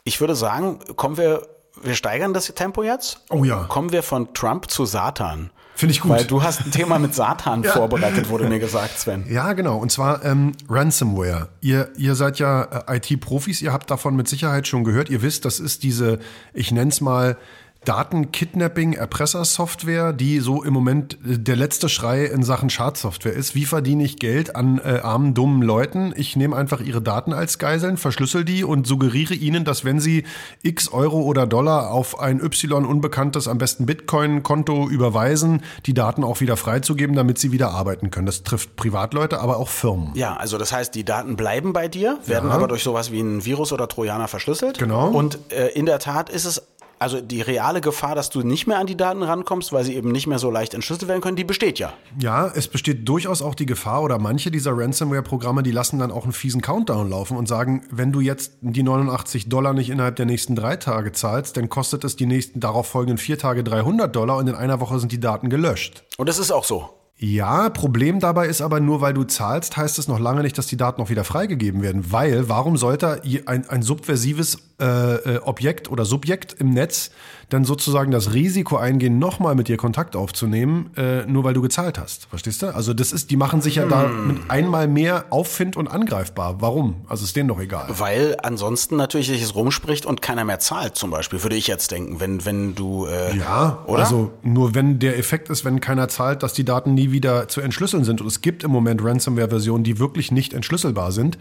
ich 0.03 0.19
würde 0.19 0.35
sagen, 0.35 0.79
kommen 0.95 1.17
wir, 1.17 1.47
wir 1.83 1.95
steigern 1.95 2.33
das 2.33 2.47
Tempo 2.47 2.83
jetzt. 2.83 3.21
Oh 3.29 3.43
ja. 3.43 3.65
Kommen 3.65 3.91
wir 3.91 4.03
von 4.03 4.33
Trump 4.33 4.69
zu 4.69 4.85
Satan. 4.85 5.51
Finde 5.75 5.93
ich 5.93 6.01
gut. 6.01 6.11
Weil 6.11 6.25
du 6.25 6.43
hast 6.43 6.61
ein 6.61 6.71
Thema 6.71 6.99
mit 6.99 7.15
Satan 7.15 7.63
vorbereitet, 7.63 8.29
wurde 8.29 8.47
mir 8.47 8.59
gesagt, 8.59 8.99
Sven. 8.99 9.25
Ja, 9.29 9.53
genau. 9.53 9.77
Und 9.77 9.91
zwar 9.91 10.23
ähm, 10.23 10.51
Ransomware. 10.69 11.49
Ihr, 11.61 11.89
ihr 11.97 12.15
seid 12.15 12.39
ja 12.39 12.83
äh, 12.87 12.97
IT-Profis, 12.97 13.61
ihr 13.61 13.73
habt 13.73 13.89
davon 13.89 14.15
mit 14.15 14.27
Sicherheit 14.27 14.67
schon 14.67 14.83
gehört. 14.83 15.09
Ihr 15.09 15.21
wisst, 15.21 15.45
das 15.45 15.59
ist 15.59 15.83
diese, 15.83 16.19
ich 16.53 16.71
nenne 16.71 16.89
es 16.91 17.01
mal, 17.01 17.37
Datenkidnapping, 17.85 18.93
Erpressersoftware, 18.93 20.13
die 20.13 20.39
so 20.39 20.63
im 20.63 20.71
Moment 20.73 21.17
äh, 21.27 21.39
der 21.39 21.55
letzte 21.55 21.89
Schrei 21.89 22.25
in 22.25 22.43
Sachen 22.43 22.69
Schadsoftware 22.69 23.33
ist. 23.33 23.55
Wie 23.55 23.65
verdiene 23.65 24.03
ich 24.03 24.17
Geld 24.17 24.55
an 24.55 24.79
äh, 24.83 24.99
armen, 25.01 25.33
dummen 25.33 25.63
Leuten? 25.63 26.13
Ich 26.15 26.35
nehme 26.35 26.55
einfach 26.55 26.79
ihre 26.79 27.01
Daten 27.01 27.33
als 27.33 27.57
Geiseln, 27.57 27.97
verschlüssel 27.97 28.45
die 28.45 28.63
und 28.63 28.85
suggeriere 28.85 29.33
ihnen, 29.33 29.65
dass 29.65 29.83
wenn 29.83 29.99
sie 29.99 30.25
x 30.61 30.89
Euro 30.89 31.21
oder 31.21 31.47
Dollar 31.47 31.89
auf 31.91 32.19
ein 32.19 32.39
Y 32.39 32.85
unbekanntes, 32.85 33.47
am 33.47 33.57
besten 33.57 33.87
Bitcoin-Konto 33.87 34.87
überweisen, 34.87 35.63
die 35.87 35.95
Daten 35.95 36.23
auch 36.23 36.39
wieder 36.39 36.57
freizugeben, 36.57 37.15
damit 37.15 37.39
sie 37.39 37.51
wieder 37.51 37.71
arbeiten 37.71 38.11
können. 38.11 38.27
Das 38.27 38.43
trifft 38.43 38.75
Privatleute, 38.75 39.39
aber 39.39 39.57
auch 39.57 39.69
Firmen. 39.69 40.11
Ja, 40.13 40.35
also 40.35 40.59
das 40.59 40.71
heißt, 40.71 40.93
die 40.93 41.03
Daten 41.03 41.35
bleiben 41.35 41.73
bei 41.73 41.87
dir, 41.87 42.19
werden 42.27 42.49
Ja. 42.49 42.55
aber 42.55 42.67
durch 42.67 42.83
sowas 42.83 43.11
wie 43.11 43.21
ein 43.21 43.43
Virus 43.43 43.73
oder 43.73 43.87
Trojaner 43.87 44.27
verschlüsselt. 44.27 44.77
Genau. 44.77 45.09
Und 45.09 45.39
äh, 45.51 45.69
in 45.69 45.87
der 45.87 45.97
Tat 45.97 46.29
ist 46.29 46.45
es, 46.45 46.61
also 47.01 47.19
die 47.19 47.41
reale 47.41 47.81
Gefahr, 47.81 48.13
dass 48.13 48.29
du 48.29 48.41
nicht 48.41 48.67
mehr 48.67 48.77
an 48.77 48.85
die 48.85 48.95
Daten 48.95 49.23
rankommst, 49.23 49.73
weil 49.73 49.83
sie 49.83 49.95
eben 49.95 50.11
nicht 50.11 50.27
mehr 50.27 50.37
so 50.37 50.51
leicht 50.51 50.73
entschlüsselt 50.73 51.09
werden 51.09 51.21
können, 51.21 51.35
die 51.35 51.43
besteht 51.43 51.79
ja. 51.79 51.93
Ja, 52.19 52.47
es 52.53 52.67
besteht 52.67 53.09
durchaus 53.09 53.41
auch 53.41 53.55
die 53.55 53.65
Gefahr 53.65 54.03
oder 54.03 54.19
manche 54.19 54.51
dieser 54.51 54.77
Ransomware-Programme, 54.77 55.63
die 55.63 55.71
lassen 55.71 55.97
dann 55.97 56.11
auch 56.11 56.23
einen 56.23 56.33
fiesen 56.33 56.61
Countdown 56.61 57.09
laufen 57.09 57.37
und 57.37 57.47
sagen, 57.47 57.83
wenn 57.89 58.11
du 58.11 58.19
jetzt 58.19 58.53
die 58.61 58.83
89 58.83 59.49
Dollar 59.49 59.73
nicht 59.73 59.89
innerhalb 59.89 60.15
der 60.15 60.27
nächsten 60.27 60.55
drei 60.55 60.77
Tage 60.77 61.11
zahlst, 61.11 61.57
dann 61.57 61.69
kostet 61.69 62.03
es 62.03 62.15
die 62.15 62.27
nächsten 62.27 62.59
darauf 62.59 62.87
folgenden 62.87 63.17
vier 63.17 63.39
Tage 63.39 63.63
300 63.63 64.15
Dollar 64.15 64.37
und 64.37 64.47
in 64.47 64.55
einer 64.55 64.79
Woche 64.79 64.99
sind 64.99 65.11
die 65.11 65.19
Daten 65.19 65.49
gelöscht. 65.49 66.03
Und 66.17 66.29
das 66.29 66.37
ist 66.37 66.51
auch 66.51 66.63
so. 66.63 66.89
Ja, 67.23 67.69
Problem 67.69 68.19
dabei 68.19 68.47
ist 68.47 68.61
aber 68.61 68.79
nur, 68.79 68.99
weil 68.99 69.13
du 69.13 69.23
zahlst, 69.23 69.77
heißt 69.77 69.99
es 69.99 70.07
noch 70.07 70.19
lange 70.19 70.41
nicht, 70.41 70.57
dass 70.57 70.65
die 70.65 70.75
Daten 70.75 70.99
auch 71.03 71.11
wieder 71.11 71.23
freigegeben 71.23 71.83
werden. 71.83 72.11
Weil, 72.11 72.49
warum 72.49 72.77
sollte 72.77 73.21
ein, 73.45 73.69
ein 73.69 73.83
subversives 73.83 74.57
äh, 74.81 75.35
äh, 75.35 75.37
Objekt 75.39 75.89
oder 75.89 76.05
Subjekt 76.05 76.53
im 76.59 76.71
Netz 76.71 77.11
dann 77.49 77.65
sozusagen 77.65 78.11
das 78.11 78.33
Risiko 78.33 78.77
eingehen, 78.77 79.19
nochmal 79.19 79.55
mit 79.55 79.67
dir 79.67 79.75
Kontakt 79.75 80.15
aufzunehmen, 80.15 80.91
äh, 80.95 81.25
nur 81.25 81.43
weil 81.43 81.53
du 81.53 81.61
gezahlt 81.61 81.99
hast? 81.99 82.25
Verstehst 82.25 82.61
du? 82.61 82.73
Also 82.73 82.93
das 82.93 83.11
ist, 83.11 83.29
die 83.29 83.35
machen 83.35 83.61
sich 83.61 83.75
ja 83.75 83.85
da 83.85 84.07
mit 84.07 84.49
einmal 84.49 84.87
mehr 84.87 85.25
auffindend 85.31 85.75
und 85.75 85.89
angreifbar. 85.89 86.61
Warum? 86.61 87.05
Also 87.07 87.25
ist 87.25 87.35
denen 87.35 87.49
doch 87.49 87.59
egal. 87.59 87.87
Weil 87.89 88.37
ansonsten 88.41 88.95
natürlich 88.95 89.27
sich 89.27 89.41
es 89.41 89.53
rumspricht 89.53 90.05
und 90.05 90.21
keiner 90.21 90.45
mehr 90.45 90.59
zahlt, 90.59 90.95
zum 90.95 91.11
Beispiel, 91.11 91.43
würde 91.43 91.57
ich 91.57 91.67
jetzt 91.67 91.91
denken, 91.91 92.19
wenn, 92.19 92.45
wenn 92.45 92.73
du. 92.73 93.05
Äh, 93.05 93.37
Ja, 93.37 93.83
oder? 93.85 94.03
also 94.03 94.31
nur 94.43 94.73
wenn 94.73 94.99
der 94.99 95.17
Effekt 95.17 95.49
ist, 95.49 95.65
wenn 95.65 95.81
keiner 95.81 96.07
zahlt, 96.07 96.43
dass 96.43 96.53
die 96.53 96.63
Daten 96.63 96.93
nie 96.93 97.11
wieder 97.11 97.49
zu 97.49 97.59
entschlüsseln 97.59 98.05
sind. 98.05 98.21
Und 98.21 98.27
es 98.27 98.41
gibt 98.41 98.63
im 98.63 98.71
Moment 98.71 99.03
Ransomware-Versionen, 99.03 99.83
die 99.83 99.99
wirklich 99.99 100.31
nicht 100.31 100.53
entschlüsselbar 100.53 101.11
sind 101.11 101.37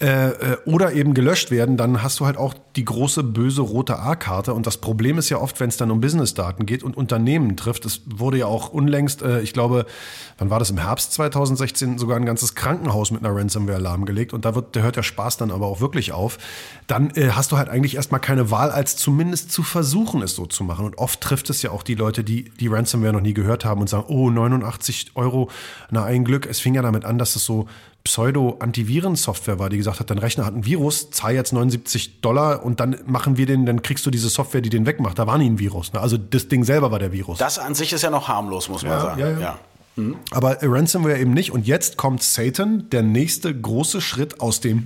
äh, 0.00 0.30
äh, 0.30 0.56
oder 0.66 0.92
eben 0.92 1.14
gelöscht 1.14 1.52
werden, 1.52 1.76
dann 1.76 2.02
hast 2.02 2.18
du 2.18 2.26
halt 2.26 2.36
auch 2.36 2.54
die 2.74 2.81
große 2.84 3.22
böse 3.22 3.62
rote 3.62 3.98
A-Karte. 3.98 4.54
Und 4.54 4.66
das 4.66 4.76
Problem 4.78 5.18
ist 5.18 5.28
ja 5.28 5.38
oft, 5.38 5.60
wenn 5.60 5.68
es 5.68 5.76
dann 5.76 5.90
um 5.90 6.00
Business-Daten 6.00 6.66
geht 6.66 6.82
und 6.82 6.96
Unternehmen 6.96 7.56
trifft. 7.56 7.84
Es 7.84 8.02
wurde 8.06 8.38
ja 8.38 8.46
auch 8.46 8.70
unlängst, 8.70 9.22
äh, 9.22 9.40
ich 9.40 9.52
glaube, 9.52 9.86
wann 10.38 10.50
war 10.50 10.58
das 10.58 10.70
im 10.70 10.78
Herbst 10.78 11.12
2016, 11.12 11.98
sogar 11.98 12.16
ein 12.16 12.26
ganzes 12.26 12.54
Krankenhaus 12.54 13.10
mit 13.10 13.24
einer 13.24 13.34
Ransomware 13.34 13.78
lahmgelegt. 13.78 14.32
Und 14.32 14.44
da 14.44 14.54
wird, 14.54 14.76
da 14.76 14.80
hört 14.80 14.96
der 14.96 15.02
Spaß 15.02 15.36
dann 15.36 15.50
aber 15.50 15.66
auch 15.66 15.80
wirklich 15.80 16.12
auf. 16.12 16.38
Dann 16.86 17.10
äh, 17.10 17.30
hast 17.30 17.52
du 17.52 17.56
halt 17.56 17.68
eigentlich 17.68 17.96
erstmal 17.96 18.20
keine 18.20 18.50
Wahl, 18.50 18.70
als 18.70 18.96
zumindest 18.96 19.52
zu 19.52 19.62
versuchen, 19.62 20.22
es 20.22 20.34
so 20.34 20.46
zu 20.46 20.64
machen. 20.64 20.84
Und 20.84 20.98
oft 20.98 21.20
trifft 21.20 21.50
es 21.50 21.62
ja 21.62 21.70
auch 21.70 21.82
die 21.82 21.94
Leute, 21.94 22.24
die 22.24 22.50
die 22.60 22.68
Ransomware 22.68 23.12
noch 23.12 23.20
nie 23.20 23.34
gehört 23.34 23.64
haben 23.64 23.80
und 23.80 23.88
sagen, 23.88 24.04
oh, 24.08 24.30
89 24.30 25.12
Euro, 25.14 25.50
na 25.90 26.04
ein 26.04 26.24
Glück. 26.24 26.46
Es 26.46 26.60
fing 26.60 26.74
ja 26.74 26.82
damit 26.82 27.04
an, 27.04 27.18
dass 27.18 27.36
es 27.36 27.44
so 27.44 27.66
Pseudo-Antiviren-Software 28.04 29.58
war, 29.58 29.68
die 29.70 29.76
gesagt 29.76 30.00
hat, 30.00 30.10
dein 30.10 30.18
Rechner 30.18 30.44
hat 30.46 30.54
ein 30.54 30.64
Virus, 30.64 31.10
zahl 31.10 31.34
jetzt 31.34 31.52
79 31.52 32.20
Dollar 32.20 32.64
und 32.64 32.80
dann 32.80 32.96
machen 33.06 33.36
wir 33.36 33.46
den, 33.46 33.66
dann 33.66 33.82
kriegst 33.82 34.04
du 34.06 34.10
diese 34.10 34.28
Software, 34.28 34.60
die 34.60 34.70
den 34.70 34.86
wegmacht. 34.86 35.18
Da 35.18 35.26
war 35.26 35.38
nie 35.38 35.48
ein 35.48 35.58
Virus. 35.58 35.92
Ne? 35.92 36.00
Also 36.00 36.16
das 36.16 36.48
Ding 36.48 36.64
selber 36.64 36.90
war 36.90 36.98
der 36.98 37.12
Virus. 37.12 37.38
Das 37.38 37.58
an 37.58 37.74
sich 37.74 37.92
ist 37.92 38.02
ja 38.02 38.10
noch 38.10 38.28
harmlos, 38.28 38.68
muss 38.68 38.82
man 38.82 38.92
Ja, 38.92 39.00
sagen. 39.00 39.20
ja, 39.20 39.40
ja. 39.40 39.58
Aber 40.30 40.62
äh, 40.62 40.66
Ransomware 40.66 41.18
eben 41.18 41.34
nicht. 41.34 41.52
Und 41.52 41.66
jetzt 41.66 41.98
kommt 41.98 42.22
Satan, 42.22 42.88
der 42.90 43.02
nächste 43.02 43.54
große 43.54 44.00
Schritt 44.00 44.40
aus 44.40 44.60
dem 44.60 44.84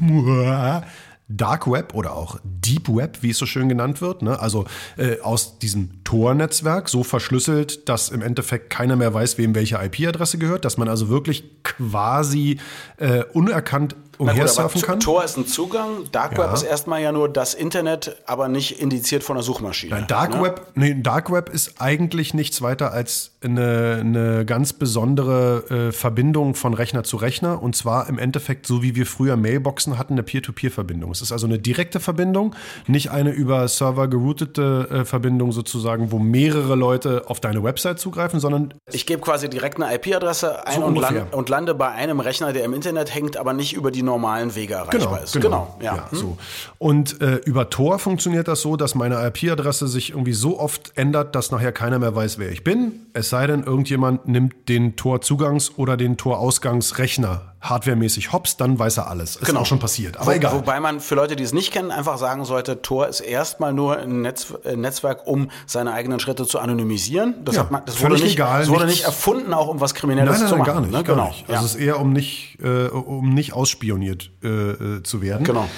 Dark 1.29 1.71
Web 1.71 1.95
oder 1.95 2.15
auch 2.15 2.39
Deep 2.45 2.89
Web, 2.89 3.19
wie 3.23 3.31
es 3.31 3.39
so 3.39 3.47
schön 3.47 3.69
genannt 3.69 4.01
wird. 4.01 4.23
Ne? 4.23 4.39
Also 4.39 4.65
äh, 4.97 5.21
aus 5.21 5.59
diesem 5.59 6.05
Tor-Netzwerk, 6.05 6.89
so 6.89 7.03
verschlüsselt, 7.03 7.89
dass 7.89 8.11
im 8.11 8.23
Endeffekt 8.23 8.71
keiner 8.71 8.95
mehr 8.97 9.13
weiß, 9.13 9.37
wem 9.37 9.55
welche 9.55 9.77
IP-Adresse 9.77 10.39
gehört, 10.39 10.65
dass 10.65 10.79
man 10.79 10.89
also 10.89 11.09
wirklich 11.09 11.63
quasi 11.65 12.59
äh, 12.99 13.25
unerkannt 13.33 13.97
umhersurfen 14.19 14.83
kann. 14.83 15.01
Tor 15.01 15.25
ist 15.25 15.37
ein 15.37 15.47
Zugang, 15.47 16.05
Dark 16.13 16.39
Web 16.39 16.53
ist 16.53 16.63
erstmal 16.63 17.03
ja 17.03 17.13
nur 17.13 17.29
das 17.29 17.55
Internet, 17.55 18.17
aber 18.27 18.49
nicht 18.49 18.81
indiziert 18.81 19.23
von 19.23 19.37
der 19.37 19.43
Suchmaschine. 19.43 19.95
Nein, 19.95 20.07
Dark 20.07 20.35
ne? 20.35 20.43
Web, 20.43 20.67
nee, 20.75 20.97
Dark 21.01 21.31
Web 21.31 21.49
ist 21.49 21.81
eigentlich 21.81 22.35
nichts 22.35 22.63
weiter 22.63 22.93
als 22.93 23.33
eine, 23.43 23.99
eine 24.01 24.45
ganz 24.45 24.73
besondere 24.73 25.89
äh, 25.89 25.93
Verbindung 25.93 26.55
von 26.55 26.75
Rechner 26.75 27.05
zu 27.05 27.17
Rechner 27.17 27.63
und 27.63 27.77
zwar 27.77 28.09
im 28.09 28.19
Endeffekt 28.19 28.67
so 28.67 28.83
wie 28.83 28.95
wir 28.95 29.07
früher 29.07 29.37
Mailboxen 29.37 29.99
hatten, 29.99 30.15
eine 30.15 30.23
Peer-to-Peer-Verbindung. 30.23 31.11
Es 31.11 31.23
ist 31.23 31.33
also 31.33 31.47
eine 31.47 31.59
direkte 31.59 32.01
Verbindung, 32.01 32.55
nicht 32.87 33.11
eine 33.11 33.31
über 33.31 33.67
Server 33.69 34.09
geroutete 34.09 34.89
äh, 34.91 35.05
Verbindung 35.05 35.53
sozusagen, 35.53 36.13
wo 36.13 36.19
mehrere 36.19 36.75
Leute 36.75 37.25
auf 37.27 37.41
deine 37.41 37.63
Website 37.63 37.99
zugreifen, 37.99 38.41
sondern 38.41 38.75
Ich 38.93 39.07
gebe 39.07 39.21
quasi 39.21 39.49
direkt 39.49 39.81
eine 39.81 39.95
IP-Adresse 39.95 40.67
ein 40.67 40.81
So 40.81 40.87
und, 40.87 40.97
land, 40.97 41.35
und 41.35 41.49
lande 41.49 41.75
bei 41.75 41.91
einem 41.91 42.21
Rechner, 42.21 42.53
der 42.53 42.65
im 42.65 42.73
Internet 42.75 43.15
hängt, 43.15 43.37
aber 43.37 43.53
nicht 43.53 43.75
über 43.75 43.91
die 43.91 44.03
normalen 44.07 44.55
Wege 44.55 44.75
erreichbar 44.75 45.23
ist. 45.23 45.39
Genau, 45.39 45.77
ja. 45.83 46.11
Hm? 46.11 46.19
so. 46.19 46.39
Und 46.79 47.21
äh, 47.21 47.37
über 47.45 47.69
Tor 47.69 47.99
funktioniert 47.99 48.49
das 48.49 48.63
so, 48.63 48.77
dass 48.77 48.95
meine 48.95 49.25
IP-Adresse 49.27 49.87
sich 49.89 50.11
irgendwie 50.11 50.33
so 50.33 50.59
oft 50.59 50.93
ändert, 50.97 51.35
dass 51.35 51.51
nachher 51.51 51.73
keiner 51.73 51.99
mehr 51.99 52.15
weiß, 52.15 52.39
wer 52.39 52.51
ich 52.51 52.65
bin. 52.65 53.07
Es 53.13 53.29
sei 53.29 53.47
denn, 53.47 53.65
irgendjemand 53.65 54.27
nimmt 54.27 54.69
den 54.69 54.97
Tor-Zugangs- 54.97 55.73
oder 55.77 55.99
den 55.99 56.17
Tor-Ausgangsrechner 56.17 57.56
hardwaremäßig 57.69 58.33
hops, 58.33 58.57
dann 58.57 58.79
weiß 58.79 58.97
er 58.99 59.09
alles. 59.09 59.37
Ist 59.37 59.45
Genau. 59.47 59.61
auch 59.61 59.67
schon 59.67 59.79
passiert. 59.79 60.17
Aber 60.17 60.27
Wo, 60.27 60.31
egal. 60.37 60.53
Wobei 60.55 60.81
man 60.81 61.01
für 61.01 61.15
Leute, 61.15 61.37
die 61.37 61.45
es 61.45 61.53
nicht 61.53 61.73
kennen, 61.73 61.91
einfach 61.91 62.19
sagen 62.19 62.45
sollte, 62.45 62.83
Tor 62.83 63.09
ist 63.09 63.21
erstmal 63.21 63.73
nur 63.73 63.99
ein 63.99 64.23
Netz, 64.23 64.53
äh, 64.65 64.77
Netzwerk, 64.77 65.27
um 65.27 65.51
seine 65.67 65.93
eigenen 65.93 66.21
Schritte 66.21 66.47
zu 66.47 66.59
anonymisieren. 66.59 67.35
Das, 67.45 67.57
Ja, 67.57 67.63
hat 67.63 67.71
man, 67.71 67.83
das 67.87 68.01
wurde, 68.03 68.15
nicht, 68.15 68.25
legal, 68.25 68.61
das 68.61 68.69
wurde 68.69 68.85
nichts- 68.87 68.99
nicht 69.01 69.07
erfunden, 69.07 69.53
auch 69.55 69.69
um 69.69 69.81
was 69.81 69.95
Kriminelles 69.95 70.33
Nein, 70.33 70.41
nein, 70.41 70.49
zu 70.49 70.55
nein, 70.57 70.59
machen. 70.61 70.73
gar 70.75 70.81
nicht. 70.81 70.93
ne? 70.93 71.03
Gar 71.05 71.17
Genau. 71.17 71.29
nicht. 71.29 71.49
Ja. 71.49 71.55
Also 71.57 71.67
es 71.67 71.75
ist 71.75 71.81
eher, 71.81 72.01
um 72.01 72.13
nicht, 72.13 72.59
äh, 72.63 72.87
um 72.89 73.31
nicht 73.35 73.53
ausspioniert 73.53 74.31
äh, 74.43 74.49
äh, 74.49 75.03
zu 75.03 75.21
werden. 75.23 75.45
genau. 75.45 75.69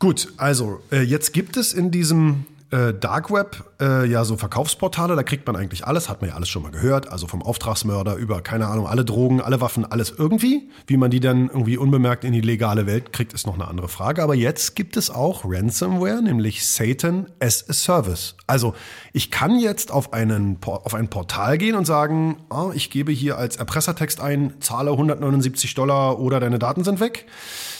Gut, 0.00 0.28
also 0.36 0.80
äh, 0.92 1.00
jetzt 1.02 1.32
gibt 1.32 1.56
es 1.56 1.72
in 1.72 1.90
diesem 1.90 2.44
äh, 2.70 2.92
Dark 2.92 3.30
Web 3.32 3.64
äh, 3.80 4.06
ja 4.06 4.24
so 4.24 4.36
Verkaufsportale, 4.36 5.16
da 5.16 5.22
kriegt 5.22 5.46
man 5.46 5.56
eigentlich 5.56 5.86
alles, 5.86 6.08
hat 6.08 6.20
man 6.20 6.30
ja 6.30 6.36
alles 6.36 6.48
schon 6.48 6.62
mal 6.62 6.70
gehört, 6.70 7.10
also 7.10 7.26
vom 7.26 7.42
Auftragsmörder 7.42 8.16
über, 8.16 8.42
keine 8.42 8.66
Ahnung, 8.66 8.86
alle 8.86 9.04
Drogen, 9.04 9.40
alle 9.40 9.60
Waffen, 9.60 9.90
alles 9.90 10.12
irgendwie. 10.16 10.68
Wie 10.86 10.96
man 10.96 11.10
die 11.10 11.20
dann 11.20 11.48
irgendwie 11.48 11.78
unbemerkt 11.78 12.24
in 12.24 12.32
die 12.32 12.40
legale 12.40 12.86
Welt 12.86 13.12
kriegt, 13.12 13.32
ist 13.32 13.46
noch 13.46 13.54
eine 13.54 13.68
andere 13.68 13.88
Frage. 13.88 14.22
Aber 14.22 14.34
jetzt 14.34 14.76
gibt 14.76 14.96
es 14.96 15.10
auch 15.10 15.44
Ransomware, 15.44 16.22
nämlich 16.22 16.66
Satan 16.66 17.30
as 17.40 17.68
a 17.68 17.72
Service. 17.72 18.36
Also 18.46 18.74
ich 19.12 19.30
kann 19.30 19.58
jetzt 19.58 19.90
auf, 19.90 20.12
einen, 20.12 20.58
auf 20.62 20.94
ein 20.94 21.08
Portal 21.08 21.58
gehen 21.58 21.74
und 21.74 21.86
sagen, 21.86 22.36
ah, 22.50 22.70
ich 22.74 22.90
gebe 22.90 23.12
hier 23.12 23.38
als 23.38 23.56
Erpressertext 23.56 24.20
ein, 24.20 24.54
zahle 24.60 24.90
179 24.90 25.74
Dollar 25.74 26.18
oder 26.18 26.40
deine 26.40 26.58
Daten 26.58 26.84
sind 26.84 27.00
weg. 27.00 27.26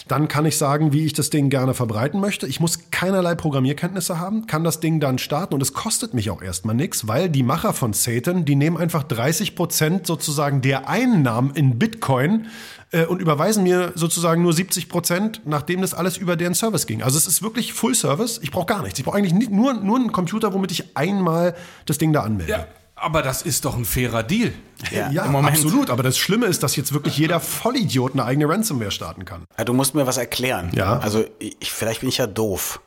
Dann 0.09 0.29
kann 0.29 0.47
ich 0.47 0.57
sagen, 0.57 0.93
wie 0.93 1.05
ich 1.05 1.13
das 1.13 1.31
Ding 1.31 1.51
gerne 1.51 1.75
verbreiten 1.75 2.21
möchte. 2.21 2.47
Ich 2.47 2.61
muss 2.61 2.91
keinerlei 2.91 3.35
Programmierkenntnisse 3.35 4.19
haben, 4.19 4.47
kann 4.47 4.65
das 4.65 4.81
Ding 4.81 5.01
dann 5.01 5.19
starten 5.19 5.55
und 5.55 5.63
es 5.63 5.73
kostet 5.73 6.15
mich 6.15 6.31
auch 6.31 6.43
erstmal 6.43 6.75
nichts, 6.75 7.07
weil 7.07 7.29
die 7.29 7.43
Macher 7.43 7.73
von 7.73 7.93
Satan, 7.93 8.45
die 8.45 8.57
nehmen 8.57 8.77
einfach 8.77 9.05
30 9.05 9.55
Prozent 9.55 10.07
sozusagen 10.07 10.63
der 10.63 10.89
Einnahmen 10.89 11.53
in 11.55 11.79
Bitcoin 11.79 12.47
äh, 12.91 13.05
und 13.05 13.21
überweisen 13.21 13.63
mir 13.63 13.93
sozusagen 13.95 14.43
nur 14.43 14.53
70 14.53 14.89
Prozent, 14.89 15.43
nachdem 15.45 15.83
das 15.83 15.95
alles 15.95 16.17
über 16.17 16.37
deren 16.37 16.55
Service 16.55 16.87
ging. 16.87 17.03
Also 17.03 17.19
es 17.19 17.27
ist 17.27 17.43
wirklich 17.43 17.73
Full 17.73 17.95
Service. 17.95 18.41
Ich 18.43 18.51
brauche 18.51 18.67
gar 18.67 18.83
nichts. 18.83 18.99
Ich 18.99 19.05
brauche 19.05 19.19
eigentlich 19.19 19.51
nur, 19.51 19.75
nur 19.75 19.97
einen 19.97 20.13
Computer, 20.13 20.55
womit 20.55 20.73
ich 20.73 20.97
einmal 20.97 21.55
das 21.87 21.99
Ding 21.99 22.13
da 22.13 22.23
anmelde. 22.23 22.53
Ja, 22.53 22.67
aber 23.01 23.23
das 23.23 23.43
ist 23.43 23.65
doch 23.65 23.77
ein 23.77 23.85
fairer 23.85 24.23
Deal. 24.23 24.53
Ja, 24.91 25.11
Ja, 25.11 25.25
absolut. 25.25 25.91
Aber 25.91 26.03
das 26.03 26.19
Schlimme 26.19 26.47
ist, 26.47 26.63
dass 26.63 26.77
jetzt 26.77 26.93
wirklich 26.93 27.17
jeder 27.19 27.41
Vollidiot 27.41 28.13
eine 28.13 28.25
eigene 28.25 28.49
Ransomware 28.49 28.91
starten 28.91 29.25
kann. 29.25 29.45
Ja, 29.57 29.65
du 29.65 29.73
musst 29.73 29.95
mir 29.95 30.07
was 30.07 30.17
erklären. 30.19 30.71
Ja. 30.75 30.99
Also 30.99 31.25
ich, 31.39 31.73
vielleicht 31.73 32.01
bin 32.01 32.09
ich 32.09 32.19
ja 32.19 32.27
doof, 32.27 32.81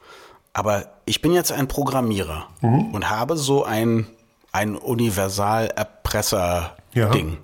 aber 0.53 0.85
ich 1.05 1.21
bin 1.21 1.33
jetzt 1.33 1.51
ein 1.51 1.67
Programmierer 1.67 2.47
Mhm. 2.61 2.91
und 2.93 3.09
habe 3.09 3.37
so 3.37 3.63
ein, 3.65 4.07
ein 4.51 4.75
Universal-Erpresser-Ding. 4.75 7.31
Ja. 7.33 7.37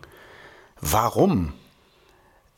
Warum 0.82 1.54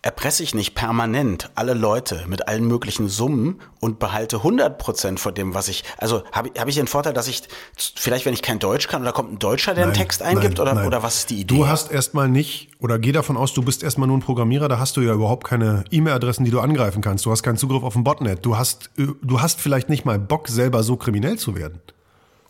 erpresse 0.01 0.43
ich 0.43 0.55
nicht 0.55 0.75
permanent 0.75 1.49
alle 1.55 1.73
Leute 1.73 2.23
mit 2.27 2.47
allen 2.47 2.65
möglichen 2.65 3.09
Summen 3.09 3.59
und 3.81 3.99
behalte 3.99 4.37
100% 4.37 5.17
von 5.17 5.33
dem, 5.33 5.53
was 5.53 5.67
ich, 5.67 5.83
also 5.97 6.23
habe 6.31 6.51
hab 6.57 6.69
ich 6.69 6.75
den 6.75 6.87
Vorteil, 6.87 7.11
dass 7.11 7.27
ich 7.27 7.43
vielleicht, 7.75 8.25
wenn 8.25 8.33
ich 8.33 8.41
kein 8.41 8.59
Deutsch 8.59 8.87
kann, 8.87 9.01
oder 9.01 9.11
kommt 9.11 9.33
ein 9.33 9.39
Deutscher, 9.39 9.73
der 9.73 9.83
einen 9.83 9.91
Nein, 9.91 10.01
Text 10.01 10.21
eingibt, 10.21 10.57
nein, 10.57 10.61
oder, 10.61 10.73
nein. 10.73 10.87
oder 10.87 11.03
was 11.03 11.15
ist 11.15 11.29
die 11.29 11.41
Idee? 11.41 11.53
Du 11.53 11.67
hast 11.67 11.91
erstmal 11.91 12.29
nicht, 12.29 12.69
oder 12.79 12.97
geh 12.97 13.11
davon 13.11 13.35
aus, 13.35 13.53
du 13.53 13.61
bist 13.61 13.83
erstmal 13.83 14.07
nur 14.07 14.17
ein 14.17 14.21
Programmierer, 14.21 14.69
da 14.69 14.79
hast 14.79 14.95
du 14.95 15.01
ja 15.01 15.13
überhaupt 15.13 15.45
keine 15.45 15.83
E-Mail-Adressen, 15.91 16.45
die 16.45 16.51
du 16.51 16.61
angreifen 16.61 17.01
kannst. 17.01 17.25
Du 17.25 17.31
hast 17.31 17.43
keinen 17.43 17.57
Zugriff 17.57 17.83
auf 17.83 17.95
ein 17.97 18.05
Botnet. 18.05 18.45
Du 18.45 18.57
hast, 18.57 18.91
äh, 18.97 19.07
du 19.21 19.41
hast 19.41 19.59
vielleicht 19.59 19.89
nicht 19.89 20.05
mal 20.05 20.17
Bock, 20.17 20.47
selber 20.47 20.81
so 20.83 20.95
kriminell 20.95 21.37
zu 21.37 21.55
werden. 21.55 21.81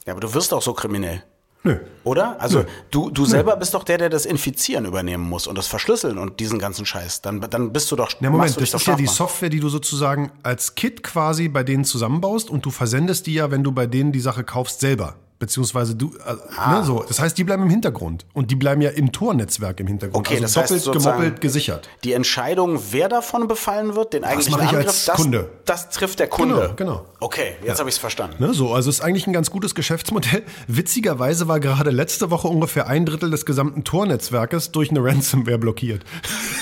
ja, 0.05 0.13
aber 0.13 0.21
du 0.21 0.33
wirst 0.35 0.53
auch 0.53 0.61
so 0.61 0.73
kriminell. 0.73 1.23
Nö. 1.63 1.77
Oder? 2.05 2.39
Also 2.39 2.63
du, 2.89 3.09
du 3.09 3.25
selber 3.25 3.57
bist 3.57 3.73
doch 3.73 3.83
der, 3.83 3.97
der 3.97 4.09
das 4.09 4.25
Infizieren 4.25 4.85
übernehmen 4.85 5.27
muss 5.27 5.45
und 5.45 5.57
das 5.57 5.67
Verschlüsseln 5.67 6.17
und 6.17 6.39
diesen 6.39 6.57
ganzen 6.57 6.85
Scheiß. 6.85 7.21
Dann, 7.21 7.41
dann 7.41 7.73
bist 7.73 7.91
du 7.91 7.97
doch. 7.97 8.07
Machst 8.07 8.21
Moment, 8.21 8.61
das 8.61 8.71
doch 8.71 8.79
ist 8.79 8.87
ja 8.87 8.95
die. 8.95 9.07
Software, 9.07 9.49
die 9.49 9.59
du 9.59 9.67
sozusagen 9.67 10.31
als 10.41 10.75
Kit 10.75 11.03
quasi 11.03 11.49
bei 11.49 11.63
denen 11.63 11.83
zusammenbaust 11.83 12.49
und 12.49 12.65
du 12.65 12.71
versendest 12.71 13.27
die 13.27 13.33
ja, 13.33 13.51
wenn 13.51 13.63
du 13.63 13.73
bei 13.73 13.87
denen 13.87 14.13
die 14.13 14.21
Sache 14.21 14.45
kaufst, 14.45 14.79
selber. 14.79 15.15
Beziehungsweise 15.39 15.96
du, 15.96 16.13
äh, 16.17 16.36
Ah. 16.58 16.79
ne, 16.79 16.84
so. 16.84 17.03
Das 17.08 17.19
heißt, 17.22 17.38
die 17.38 17.46
bleiben 17.46 17.63
im 17.63 17.69
Hintergrund. 17.69 18.25
Und 18.34 18.51
die 18.51 18.55
bleiben 18.55 18.81
ja 18.81 18.89
im 18.89 19.13
Tornetzwerk 19.13 19.79
im 19.79 19.88
Hintergrund. 19.88 20.27
Okay, 20.27 20.34
also 20.36 20.43
das 20.43 20.58
heißt 20.58 20.69
doppelt 20.72 20.84
sozusagen- 20.84 21.17
gemoppelt 21.22 21.41
gesichert. 21.41 21.89
Die 22.03 22.12
Entscheidung, 22.12 22.77
wer 22.91 23.08
davon 23.08 23.48
befallen 23.48 23.96
wird, 23.96 24.12
den 24.12 24.25
eigentlichen 24.25 24.60
ich 24.60 24.67
Angriff, 24.67 24.86
als 24.88 25.05
das, 25.05 25.15
Kunde. 25.15 25.50
das 25.63 25.89
trifft 25.91 26.19
der 26.19 26.27
Kunde. 26.27 26.74
Genau, 26.75 26.75
genau. 26.75 27.05
Okay, 27.22 27.53
jetzt 27.65 27.79
habe 27.79 27.88
ich 27.89 27.96
es 27.96 28.00
verstanden. 28.00 28.36
Ne, 28.43 28.53
so, 28.53 28.74
also 28.74 28.89
ist 28.89 29.00
eigentlich 29.00 29.27
ein 29.27 29.34
ganz 29.34 29.50
gutes 29.50 29.75
Geschäftsmodell. 29.75 30.43
Witzigerweise 30.67 31.48
war 31.48 31.62
gerade 31.62 31.89
letzte 31.91 32.29
Woche 32.31 32.50
ungefähr 32.50 32.88
ein 32.88 33.05
Drittel 33.05 33.31
des 33.31 33.46
gesamten 33.46 33.86
Tornetzwerkes 33.86 34.72
durch 34.74 34.89
eine 34.89 35.01
Ransomware 35.03 35.58
blockiert. 35.58 36.03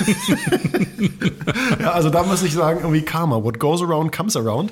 ja, 1.80 1.92
also 1.92 2.10
da 2.10 2.24
muss 2.24 2.44
ich 2.44 2.54
sagen, 2.54 2.80
irgendwie 2.82 3.02
Karma. 3.02 3.44
What 3.44 3.60
goes 3.60 3.82
around 3.82 4.12
comes 4.16 4.36
around. 4.36 4.72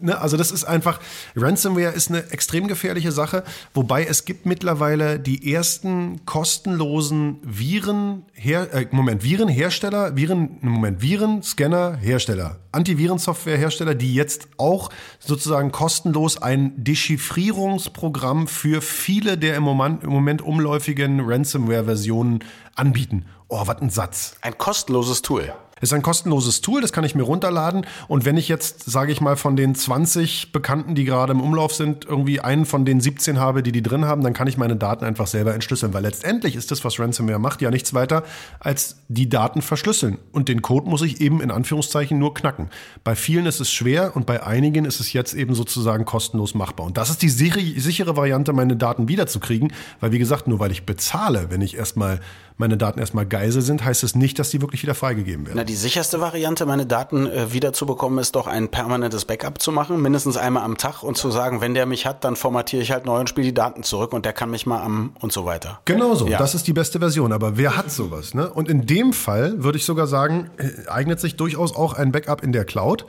Ne, 0.00 0.18
also 0.18 0.38
das 0.38 0.50
ist 0.50 0.64
einfach, 0.64 0.98
Ransomware 1.36 1.92
ist 1.92 2.08
eine 2.08 2.30
extrem 2.30 2.68
gefährliche 2.68 3.12
Sache, 3.12 3.44
wobei 3.74 4.04
es 4.04 4.24
gibt 4.24 4.46
mittlerweile 4.46 5.18
die 5.18 5.52
ersten 5.52 6.24
kostenlosen 6.24 7.38
Viren, 7.42 8.24
äh, 8.42 8.86
Moment, 8.92 9.22
Virenhersteller, 9.22 10.16
Viren, 10.16 10.56
Moment, 10.62 11.02
Virenscanner, 11.02 11.98
Hersteller, 11.98 12.60
Antivirensoftware-Hersteller, 12.72 13.94
die 13.94 14.14
jetzt 14.14 14.48
auch 14.56 14.88
sozusagen 15.18 15.70
kostenlos 15.70 16.40
ein 16.40 16.72
Dechiffrierungsprogramm 16.82 18.48
für 18.48 18.80
viele 18.80 19.36
der 19.36 19.56
im 19.56 19.64
Moment, 19.64 20.02
im 20.02 20.10
Moment 20.10 20.40
umläufigen 20.40 21.20
Ransomware-Versionen 21.20 22.38
anbieten. 22.74 23.26
Oh, 23.48 23.66
was 23.66 23.82
ein 23.82 23.90
Satz. 23.90 24.36
Ein 24.40 24.56
kostenloses 24.56 25.20
Tool. 25.20 25.52
Ist 25.84 25.92
ein 25.92 26.02
kostenloses 26.02 26.62
Tool, 26.62 26.80
das 26.80 26.92
kann 26.92 27.04
ich 27.04 27.14
mir 27.14 27.24
runterladen. 27.24 27.86
Und 28.08 28.24
wenn 28.24 28.38
ich 28.38 28.48
jetzt, 28.48 28.90
sage 28.90 29.12
ich 29.12 29.20
mal, 29.20 29.36
von 29.36 29.54
den 29.54 29.74
20 29.74 30.50
Bekannten, 30.50 30.94
die 30.94 31.04
gerade 31.04 31.32
im 31.32 31.42
Umlauf 31.42 31.74
sind, 31.74 32.06
irgendwie 32.06 32.40
einen 32.40 32.64
von 32.64 32.86
den 32.86 33.02
17 33.02 33.38
habe, 33.38 33.62
die 33.62 33.70
die 33.70 33.82
drin 33.82 34.06
haben, 34.06 34.22
dann 34.22 34.32
kann 34.32 34.48
ich 34.48 34.56
meine 34.56 34.76
Daten 34.76 35.04
einfach 35.04 35.26
selber 35.26 35.52
entschlüsseln. 35.52 35.92
Weil 35.92 36.02
letztendlich 36.02 36.56
ist 36.56 36.70
das, 36.70 36.84
was 36.84 36.98
Ransomware 36.98 37.38
macht, 37.38 37.60
ja 37.60 37.70
nichts 37.70 37.92
weiter, 37.92 38.24
als 38.60 38.96
die 39.08 39.28
Daten 39.28 39.60
verschlüsseln. 39.60 40.16
Und 40.32 40.48
den 40.48 40.62
Code 40.62 40.88
muss 40.88 41.02
ich 41.02 41.20
eben 41.20 41.42
in 41.42 41.50
Anführungszeichen 41.50 42.18
nur 42.18 42.32
knacken. 42.32 42.70
Bei 43.04 43.14
vielen 43.14 43.44
ist 43.44 43.60
es 43.60 43.70
schwer 43.70 44.16
und 44.16 44.24
bei 44.24 44.42
einigen 44.42 44.86
ist 44.86 45.00
es 45.00 45.12
jetzt 45.12 45.34
eben 45.34 45.54
sozusagen 45.54 46.06
kostenlos 46.06 46.54
machbar. 46.54 46.86
Und 46.86 46.96
das 46.96 47.10
ist 47.10 47.20
die 47.20 47.28
sichere, 47.28 48.16
Variante, 48.16 48.54
meine 48.54 48.76
Daten 48.76 49.06
wiederzukriegen. 49.08 49.70
Weil, 50.00 50.12
wie 50.12 50.18
gesagt, 50.18 50.48
nur 50.48 50.60
weil 50.60 50.72
ich 50.72 50.86
bezahle, 50.86 51.46
wenn 51.50 51.60
ich 51.60 51.76
erstmal 51.76 52.20
meine 52.56 52.76
Daten 52.76 53.00
erstmal 53.00 53.26
Geisel 53.26 53.62
sind, 53.62 53.84
heißt 53.84 54.04
es 54.04 54.14
nicht, 54.14 54.38
dass 54.38 54.50
die 54.50 54.60
wirklich 54.60 54.82
wieder 54.82 54.94
freigegeben 54.94 55.44
werden. 55.44 55.56
Na, 55.56 55.64
die 55.74 55.80
sicherste 55.80 56.20
Variante, 56.20 56.66
meine 56.66 56.86
Daten 56.86 57.26
äh, 57.26 57.52
wiederzubekommen, 57.52 58.20
ist 58.20 58.36
doch 58.36 58.46
ein 58.46 58.68
permanentes 58.68 59.24
Backup 59.24 59.60
zu 59.60 59.72
machen, 59.72 60.00
mindestens 60.00 60.36
einmal 60.36 60.62
am 60.62 60.76
Tag 60.76 61.02
und 61.02 61.16
zu 61.16 61.32
sagen, 61.32 61.60
wenn 61.60 61.74
der 61.74 61.84
mich 61.84 62.06
hat, 62.06 62.22
dann 62.22 62.36
formatiere 62.36 62.80
ich 62.80 62.92
halt 62.92 63.06
neu 63.06 63.18
und 63.18 63.28
spiele 63.28 63.46
die 63.48 63.54
Daten 63.54 63.82
zurück 63.82 64.12
und 64.12 64.24
der 64.24 64.32
kann 64.32 64.50
mich 64.50 64.66
mal 64.66 64.80
am 64.80 65.14
und 65.20 65.32
so 65.32 65.46
weiter. 65.46 65.80
Genau 65.84 66.14
so, 66.14 66.28
Ja. 66.28 66.38
das 66.38 66.54
ist 66.54 66.68
die 66.68 66.72
beste 66.72 67.00
Version. 67.00 67.32
Aber 67.32 67.56
wer 67.56 67.76
hat 67.76 67.90
sowas? 67.90 68.34
Ne? 68.34 68.48
Und 68.48 68.68
in 68.68 68.86
dem 68.86 69.12
Fall 69.12 69.64
würde 69.64 69.76
ich 69.76 69.84
sogar 69.84 70.06
sagen, 70.06 70.48
äh, 70.58 70.88
eignet 70.88 71.18
sich 71.18 71.34
durchaus 71.34 71.74
auch 71.74 71.94
ein 71.94 72.12
Backup 72.12 72.44
in 72.44 72.52
der 72.52 72.64
Cloud. 72.64 73.04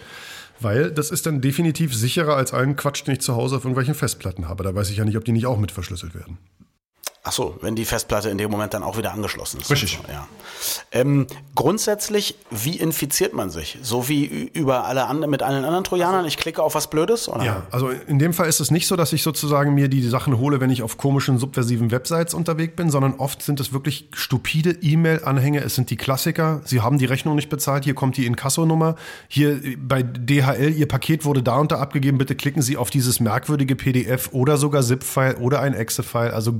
Weil 0.59 0.89
das 0.89 1.11
ist 1.11 1.27
dann 1.27 1.41
definitiv 1.41 1.93
sicherer 1.95 2.35
als 2.35 2.51
allen 2.51 2.75
Quatsch, 2.75 3.05
den 3.05 3.13
ich 3.13 3.21
zu 3.21 3.35
Hause 3.35 3.57
auf 3.57 3.63
irgendwelchen 3.65 3.93
Festplatten 3.93 4.47
habe. 4.49 4.63
Da 4.63 4.73
weiß 4.73 4.89
ich 4.89 4.97
ja 4.97 5.05
nicht, 5.05 5.17
ob 5.17 5.25
die 5.25 5.33
nicht 5.33 5.45
auch 5.45 5.59
mit 5.59 5.71
verschlüsselt 5.71 6.15
werden. 6.15 6.39
Ach 7.27 7.31
so, 7.31 7.57
wenn 7.61 7.75
die 7.75 7.85
Festplatte 7.85 8.29
in 8.29 8.37
dem 8.37 8.51
Moment 8.51 8.75
dann 8.75 8.83
auch 8.83 8.99
wieder 8.99 9.11
angeschlossen 9.11 9.59
ist. 9.59 9.71
Richtig. 9.71 9.99
Ja. 10.07 10.27
Ähm, 10.91 11.25
grundsätzlich, 11.55 12.35
wie 12.51 12.77
infiziert 12.77 13.33
man 13.33 13.49
sich? 13.49 13.79
So 13.81 14.07
wie 14.07 14.25
über 14.53 14.85
alle 14.85 15.07
anderen, 15.07 15.31
mit 15.31 15.41
allen 15.41 15.65
anderen 15.65 15.83
Trojanern? 15.83 16.25
Ich 16.25 16.37
klicke 16.37 16.61
auf 16.61 16.75
was 16.75 16.87
Blödes? 16.87 17.27
Oder? 17.27 17.43
Ja, 17.43 17.63
also 17.71 17.89
in 17.89 18.19
dem 18.19 18.31
Fall 18.31 18.47
ist 18.47 18.59
es 18.59 18.69
nicht 18.69 18.85
so, 18.85 18.95
dass 18.95 19.11
ich 19.11 19.23
sozusagen 19.23 19.73
mir 19.73 19.87
die 19.87 20.07
Sachen 20.07 20.37
hole, 20.37 20.61
wenn 20.61 20.69
ich 20.69 20.83
auf 20.83 20.97
komischen, 20.97 21.39
subversiven 21.39 21.89
Websites 21.89 22.35
unterwegs 22.35 22.75
bin, 22.75 22.91
sondern 22.91 23.15
oft 23.15 23.41
sind 23.41 23.59
es 23.59 23.73
wirklich 23.73 24.07
stupide 24.13 24.77
E-Mail-Anhänge. 24.79 25.61
Es 25.61 25.73
sind 25.73 25.89
die 25.89 25.97
Klassiker. 25.97 26.61
Sie 26.63 26.81
haben 26.81 26.99
die 26.99 27.05
Rechnung 27.05 27.33
nicht 27.35 27.49
bezahlt. 27.49 27.85
Hier 27.85 27.95
kommt 27.95 28.17
die 28.17 28.27
Inkasso-Nummer. 28.27 28.97
Hier 29.27 29.65
äh, 29.65 29.77
bei 29.77 30.03
DHL, 30.03 30.75
Ihr 30.75 30.87
Paket 30.87 31.25
wurde 31.25 31.41
da 31.41 31.57
und 31.57 31.71
da 31.71 31.79
abgegeben. 31.79 32.19
Bitte 32.19 32.35
klicken 32.35 32.61
Sie 32.61 32.77
auf 32.77 32.91
dieses 32.91 33.19
merkwürdige 33.19 33.75
PDF 33.75 34.29
oder 34.31 34.57
sogar 34.57 34.83
ZIP-File 34.83 35.37
oder 35.37 35.61
ein 35.61 35.73
Exe-File. 35.73 36.31
Also 36.31 36.53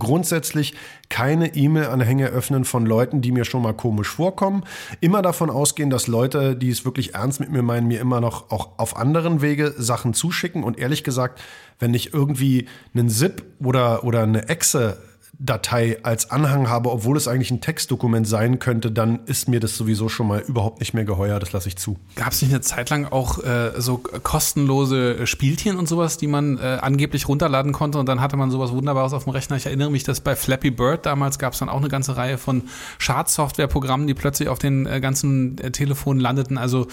grundsätzlich 0.56 0.74
keine 1.10 1.56
E-Mail-Anhänge 1.56 2.28
öffnen 2.28 2.66
von 2.66 2.86
Leuten, 2.86 3.22
die 3.22 3.32
mir 3.32 3.46
schon 3.46 3.62
mal 3.62 3.74
komisch 3.74 4.08
vorkommen. 4.08 4.64
Immer 5.02 5.22
davon 5.22 5.50
ausgehen, 5.50 5.90
dass 5.90 6.08
Leute, 6.08 6.56
die 6.56 6.70
es 6.70 6.86
wirklich 6.86 7.14
ernst 7.14 7.40
mit 7.40 7.52
mir 7.52 7.62
meinen, 7.62 7.88
mir 7.88 8.00
immer 8.00 8.22
noch 8.22 8.52
auch 8.52 8.80
auf 8.80 8.98
anderen 8.98 9.42
Wege 9.42 9.74
Sachen 9.78 10.14
zuschicken. 10.14 10.64
Und 10.64 10.80
ehrlich 10.80 11.04
gesagt, 11.04 11.42
wenn 11.80 11.94
ich 11.94 12.14
irgendwie 12.14 12.68
einen 12.94 13.10
ZIP 13.10 13.44
oder, 13.64 14.04
oder 14.04 14.24
eine 14.24 14.50
Exe 14.50 14.98
Datei 15.40 15.98
als 16.04 16.32
Anhang 16.32 16.70
habe, 16.70 16.92
obwohl 16.92 17.18
es 17.18 17.28
eigentlich 17.28 17.52
ein 17.52 17.62
Textdokument 17.62 18.28
sein 18.28 18.60
könnte, 18.60 18.92
dann 18.92 19.20
ist 19.26 19.48
mir 19.50 19.60
das 19.60 19.76
sowieso 19.76 20.10
schon 20.10 20.28
mal 20.28 20.42
überhaupt 20.42 20.80
nicht 20.80 20.94
mehr 20.94 21.06
geheuer. 21.06 21.40
Das 21.40 21.52
lasse 21.52 21.68
ich 21.68 21.78
zu. 21.78 21.98
Gab 22.16 22.32
es 22.32 22.42
nicht 22.42 22.52
eine 22.52 22.62
Zeit 22.62 22.90
lang 22.90 23.06
auch 23.06 23.44
äh, 23.44 23.72
so 23.78 23.98
kostenlose 23.98 25.28
Spielchen 25.28 25.78
und 25.78 25.88
sowas, 25.88 26.18
die 26.18 26.28
man 26.28 26.58
äh, 26.58 26.80
angeblich 26.82 27.28
runterladen 27.28 27.74
konnte 27.74 27.98
und 28.00 28.08
dann 28.08 28.22
hatte 28.22 28.38
man 28.38 28.52
sowas 28.52 28.72
Wunderbares 28.72 29.14
auf 29.14 29.26
dem 29.26 29.32
Rechner? 29.32 29.58
Ich 29.58 29.66
erinnere 29.66 29.92
mich, 29.92 30.04
dass 30.04 30.22
bei 30.22 30.36
Flappy 30.36 30.72
Bird 30.72 31.06
damals 31.06 31.40
gab 31.40 31.54
es 31.54 31.60
dann 31.60 31.70
auch 31.70 31.80
eine 31.80 31.90
ganze 31.90 32.16
Reihe 32.18 32.38
von 32.38 32.64
Schadsoftware-Programmen, 33.00 34.08
die 34.08 34.14
plötzlich 34.14 34.50
auf 34.50 34.60
den 34.60 34.86
äh, 34.86 35.02
ganzen 35.02 35.58
äh, 35.58 35.72
Telefonen 35.72 36.20
landeten. 36.22 36.58
Also 36.58 36.88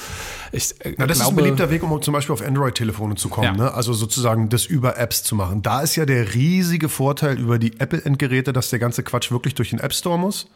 ich 0.50 0.74
äh, 0.80 0.94
Na, 0.98 1.06
das 1.06 1.18
glaube, 1.18 1.22
ist 1.22 1.28
ein 1.28 1.36
beliebter 1.36 1.70
Weg, 1.70 1.82
um 1.82 2.02
zum 2.02 2.12
Beispiel 2.12 2.32
auf 2.32 2.42
Android-Telefone 2.42 3.14
zu 3.14 3.28
kommen. 3.28 3.58
Ja. 3.58 3.64
Ne? 3.64 3.74
Also 3.74 3.92
sozusagen 3.92 4.48
das 4.48 4.66
über 4.66 4.98
Apps 4.98 5.22
zu 5.22 5.34
machen. 5.36 5.62
Da 5.62 5.80
ist 5.82 5.96
ja 5.96 6.06
der 6.06 6.34
riesige 6.34 6.88
Vorteil 6.88 7.38
über 7.38 7.58
die 7.58 7.78
Apple-Endgeräte, 7.78 8.31
dass 8.40 8.70
der 8.70 8.78
ganze 8.78 9.02
Quatsch 9.02 9.30
wirklich 9.30 9.54
durch 9.54 9.70
den 9.70 9.78
App 9.80 9.92
Store 9.92 10.18
muss, 10.18 10.48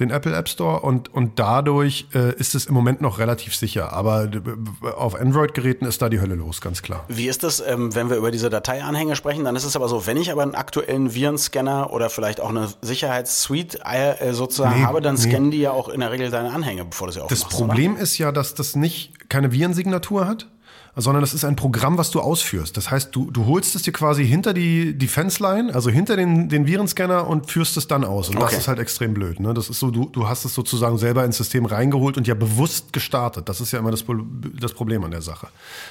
den 0.00 0.10
Apple 0.10 0.34
App 0.34 0.48
Store 0.48 0.80
und, 0.80 1.12
und 1.12 1.38
dadurch 1.38 2.06
äh, 2.14 2.34
ist 2.36 2.54
es 2.54 2.64
im 2.66 2.72
Moment 2.74 3.00
noch 3.02 3.18
relativ 3.18 3.54
sicher. 3.54 3.92
Aber 3.92 4.26
d- 4.26 4.40
auf 4.96 5.14
Android-Geräten 5.14 5.84
ist 5.84 6.00
da 6.00 6.08
die 6.08 6.18
Hölle 6.20 6.34
los, 6.34 6.60
ganz 6.62 6.80
klar. 6.82 7.04
Wie 7.08 7.28
ist 7.28 7.42
das, 7.42 7.62
ähm, 7.66 7.94
wenn 7.94 8.08
wir 8.08 8.16
über 8.16 8.30
diese 8.30 8.48
Dateianhänge 8.48 9.16
sprechen? 9.16 9.44
Dann 9.44 9.54
ist 9.54 9.64
es 9.64 9.76
aber 9.76 9.88
so, 9.88 10.06
wenn 10.06 10.16
ich 10.16 10.32
aber 10.32 10.42
einen 10.42 10.54
aktuellen 10.54 11.14
Virenscanner 11.14 11.92
oder 11.92 12.08
vielleicht 12.08 12.40
auch 12.40 12.48
eine 12.48 12.68
Sicherheitssuite 12.80 13.80
äh, 13.84 14.32
sozusagen 14.32 14.78
Nee, 14.80 14.84
habe, 14.86 15.00
dann 15.02 15.16
nee. 15.16 15.20
scannen 15.20 15.50
die 15.50 15.60
ja 15.60 15.72
auch 15.72 15.88
in 15.90 16.00
der 16.00 16.10
Regel 16.10 16.30
deine 16.30 16.52
Anhänge, 16.52 16.84
bevor 16.86 17.08
du 17.08 17.12
sie 17.12 17.20
Das 17.28 17.44
aufmachst. 17.44 17.58
Problem 17.58 17.96
ist 17.96 18.16
ja, 18.18 18.32
dass 18.32 18.54
das 18.54 18.76
nicht 18.76 19.28
keine 19.28 19.52
Virensignatur 19.52 20.26
hat, 20.26 20.48
sondern 20.94 21.22
das 21.22 21.32
ist 21.32 21.44
ein 21.44 21.56
Programm, 21.56 21.96
was 21.96 22.10
du 22.10 22.20
ausführst. 22.20 22.76
Das 22.76 22.90
heißt, 22.90 23.14
du, 23.16 23.30
du 23.30 23.46
holst 23.46 23.74
es 23.74 23.82
dir 23.82 23.92
quasi 23.92 24.26
hinter 24.26 24.52
die 24.52 24.96
Defense-Line, 24.96 25.74
also 25.74 25.88
hinter 25.88 26.16
den, 26.16 26.50
den 26.50 26.66
Virenscanner 26.66 27.26
und 27.26 27.50
führst 27.50 27.76
es 27.78 27.86
dann 27.88 28.04
aus. 28.04 28.28
Und 28.28 28.36
das 28.36 28.44
Okay. 28.50 28.56
ist 28.58 28.68
halt 28.68 28.78
extrem 28.78 29.14
blöd. 29.14 29.40
Ne? 29.40 29.54
Das 29.54 29.70
ist 29.70 29.78
so, 29.80 29.90
du, 29.90 30.10
du 30.10 30.28
hast 30.28 30.44
es 30.44 30.54
sozusagen 30.54 30.98
selber 30.98 31.24
ins 31.24 31.38
System 31.38 31.64
reingeholt 31.64 32.18
und 32.18 32.26
ja 32.26 32.34
bewusst 32.34 32.92
gestartet. 32.92 33.48
Das 33.48 33.60
ist 33.62 33.72
ja 33.72 33.78
immer 33.78 33.90
das, 33.90 34.04
das 34.60 34.74
Problem 34.74 35.02
an 35.04 35.10
der 35.12 35.22
Sache. 35.22 35.46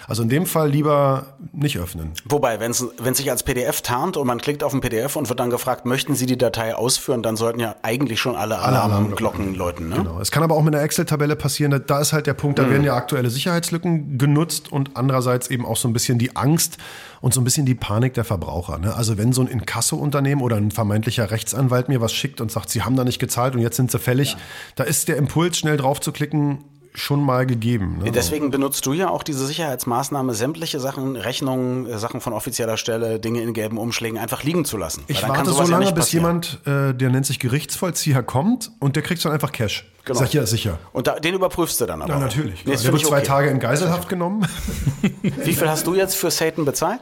Also 0.07 0.21
in 0.21 0.29
dem 0.29 0.45
Fall 0.45 0.69
lieber 0.69 1.33
nicht 1.51 1.79
öffnen. 1.79 2.11
Wobei, 2.29 2.59
wenn 2.59 2.69
es 2.71 2.85
sich 3.17 3.31
als 3.31 3.41
PDF 3.41 3.81
tarnt 3.81 4.17
und 4.17 4.27
man 4.27 4.39
klickt 4.39 4.63
auf 4.63 4.73
ein 4.73 4.81
PDF 4.81 5.15
und 5.15 5.29
wird 5.29 5.39
dann 5.39 5.49
gefragt, 5.49 5.85
möchten 5.87 6.13
Sie 6.13 6.27
die 6.27 6.37
Datei 6.37 6.75
ausführen, 6.75 7.23
dann 7.23 7.37
sollten 7.37 7.59
ja 7.59 7.75
eigentlich 7.81 8.19
schon 8.19 8.35
alle 8.35 8.59
Alarmglocken 8.59 9.55
läuten. 9.55 9.89
Ne? 9.89 9.95
Genau. 9.95 10.19
Es 10.19 10.29
kann 10.29 10.43
aber 10.43 10.55
auch 10.55 10.61
mit 10.63 10.75
einer 10.75 10.83
Excel-Tabelle 10.83 11.35
passieren. 11.35 11.81
Da 11.87 11.99
ist 11.99 12.13
halt 12.13 12.27
der 12.27 12.33
Punkt, 12.35 12.59
da 12.59 12.69
werden 12.69 12.83
ja 12.83 12.95
aktuelle 12.95 13.29
Sicherheitslücken 13.29 14.17
genutzt 14.17 14.71
und 14.71 14.90
andererseits 14.95 15.49
eben 15.49 15.65
auch 15.65 15.77
so 15.77 15.87
ein 15.87 15.93
bisschen 15.93 16.17
die 16.17 16.35
Angst 16.35 16.77
und 17.21 17.33
so 17.33 17.41
ein 17.41 17.43
bisschen 17.43 17.65
die 17.65 17.75
Panik 17.75 18.13
der 18.13 18.23
Verbraucher. 18.23 18.77
Ne? 18.77 18.93
Also 18.95 19.17
wenn 19.17 19.33
so 19.33 19.41
ein 19.41 19.47
Inkasso-Unternehmen 19.47 20.41
oder 20.41 20.57
ein 20.57 20.71
vermeintlicher 20.71 21.31
Rechtsanwalt 21.31 21.89
mir 21.89 22.01
was 22.01 22.13
schickt 22.13 22.41
und 22.41 22.51
sagt, 22.51 22.69
sie 22.69 22.83
haben 22.83 22.95
da 22.95 23.03
nicht 23.03 23.19
gezahlt 23.19 23.55
und 23.55 23.61
jetzt 23.61 23.77
sind 23.77 23.91
sie 23.91 23.99
fällig, 23.99 24.37
da 24.75 24.83
ist 24.83 25.07
der 25.07 25.17
Impuls, 25.17 25.57
schnell 25.57 25.77
drauf 25.77 25.99
zu 25.99 26.11
klicken, 26.11 26.63
schon 26.93 27.23
mal 27.23 27.45
gegeben. 27.45 27.99
Ne? 28.03 28.11
Deswegen 28.11 28.51
benutzt 28.51 28.85
du 28.85 28.93
ja 28.93 29.09
auch 29.09 29.23
diese 29.23 29.45
Sicherheitsmaßnahme, 29.45 30.33
sämtliche 30.33 30.79
Sachen, 30.79 31.15
Rechnungen, 31.15 31.85
äh, 31.85 31.97
Sachen 31.97 32.21
von 32.21 32.33
offizieller 32.33 32.77
Stelle, 32.77 33.19
Dinge 33.19 33.41
in 33.41 33.53
gelben 33.53 33.77
Umschlägen 33.77 34.17
einfach 34.17 34.43
liegen 34.43 34.65
zu 34.65 34.77
lassen. 34.77 35.03
Ich 35.07 35.25
warte 35.27 35.51
so 35.51 35.61
ja 35.61 35.69
lange, 35.69 35.85
nicht 35.85 35.95
bis 35.95 36.11
jemand, 36.11 36.59
äh, 36.65 36.93
der 36.93 37.09
nennt 37.09 37.25
sich 37.25 37.39
Gerichtsvollzieher, 37.39 38.23
kommt 38.23 38.71
und 38.79 38.95
der 38.95 39.03
kriegt 39.03 39.23
dann 39.23 39.31
einfach 39.31 39.51
Cash. 39.51 39.90
Genau. 40.05 40.19
Sag 40.19 40.27
ich, 40.29 40.33
ja, 40.33 40.45
sicher. 40.45 40.79
Und 40.93 41.07
da, 41.07 41.19
den 41.19 41.35
überprüfst 41.35 41.79
du 41.79 41.85
dann 41.85 42.01
aber. 42.01 42.13
Ja, 42.13 42.19
natürlich. 42.19 42.65
Nee, 42.65 42.75
der 42.75 42.91
wird 42.91 43.05
zwei 43.05 43.17
okay. 43.17 43.27
Tage 43.27 43.49
in 43.49 43.59
Geiselhaft 43.59 44.09
genommen. 44.09 44.47
Wie 45.21 45.53
viel 45.53 45.69
hast 45.69 45.85
du 45.85 45.95
jetzt 45.95 46.15
für 46.15 46.31
Satan 46.31 46.65
bezahlt? 46.65 47.01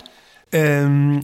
ähm, 0.51 1.21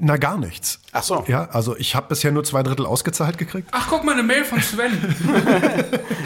na, 0.00 0.16
gar 0.16 0.38
nichts. 0.38 0.80
Ach 0.92 1.02
so. 1.02 1.24
Ja, 1.28 1.48
also 1.50 1.76
ich 1.76 1.94
habe 1.94 2.08
bisher 2.08 2.32
nur 2.32 2.44
zwei 2.44 2.62
Drittel 2.62 2.86
ausgezahlt 2.86 3.38
gekriegt. 3.38 3.68
Ach, 3.72 3.86
guck 3.88 4.04
mal, 4.04 4.12
eine 4.12 4.22
Mail 4.22 4.44
von 4.44 4.60
Sven. 4.60 4.92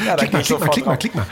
Ja, 0.07 0.15
Klick 0.15 0.33
mal, 0.33 0.43
klick 0.43 0.61
mal, 0.61 0.69
klick 0.69 0.87
mal, 0.87 0.97
klick 0.97 1.15
mal. 1.15 1.27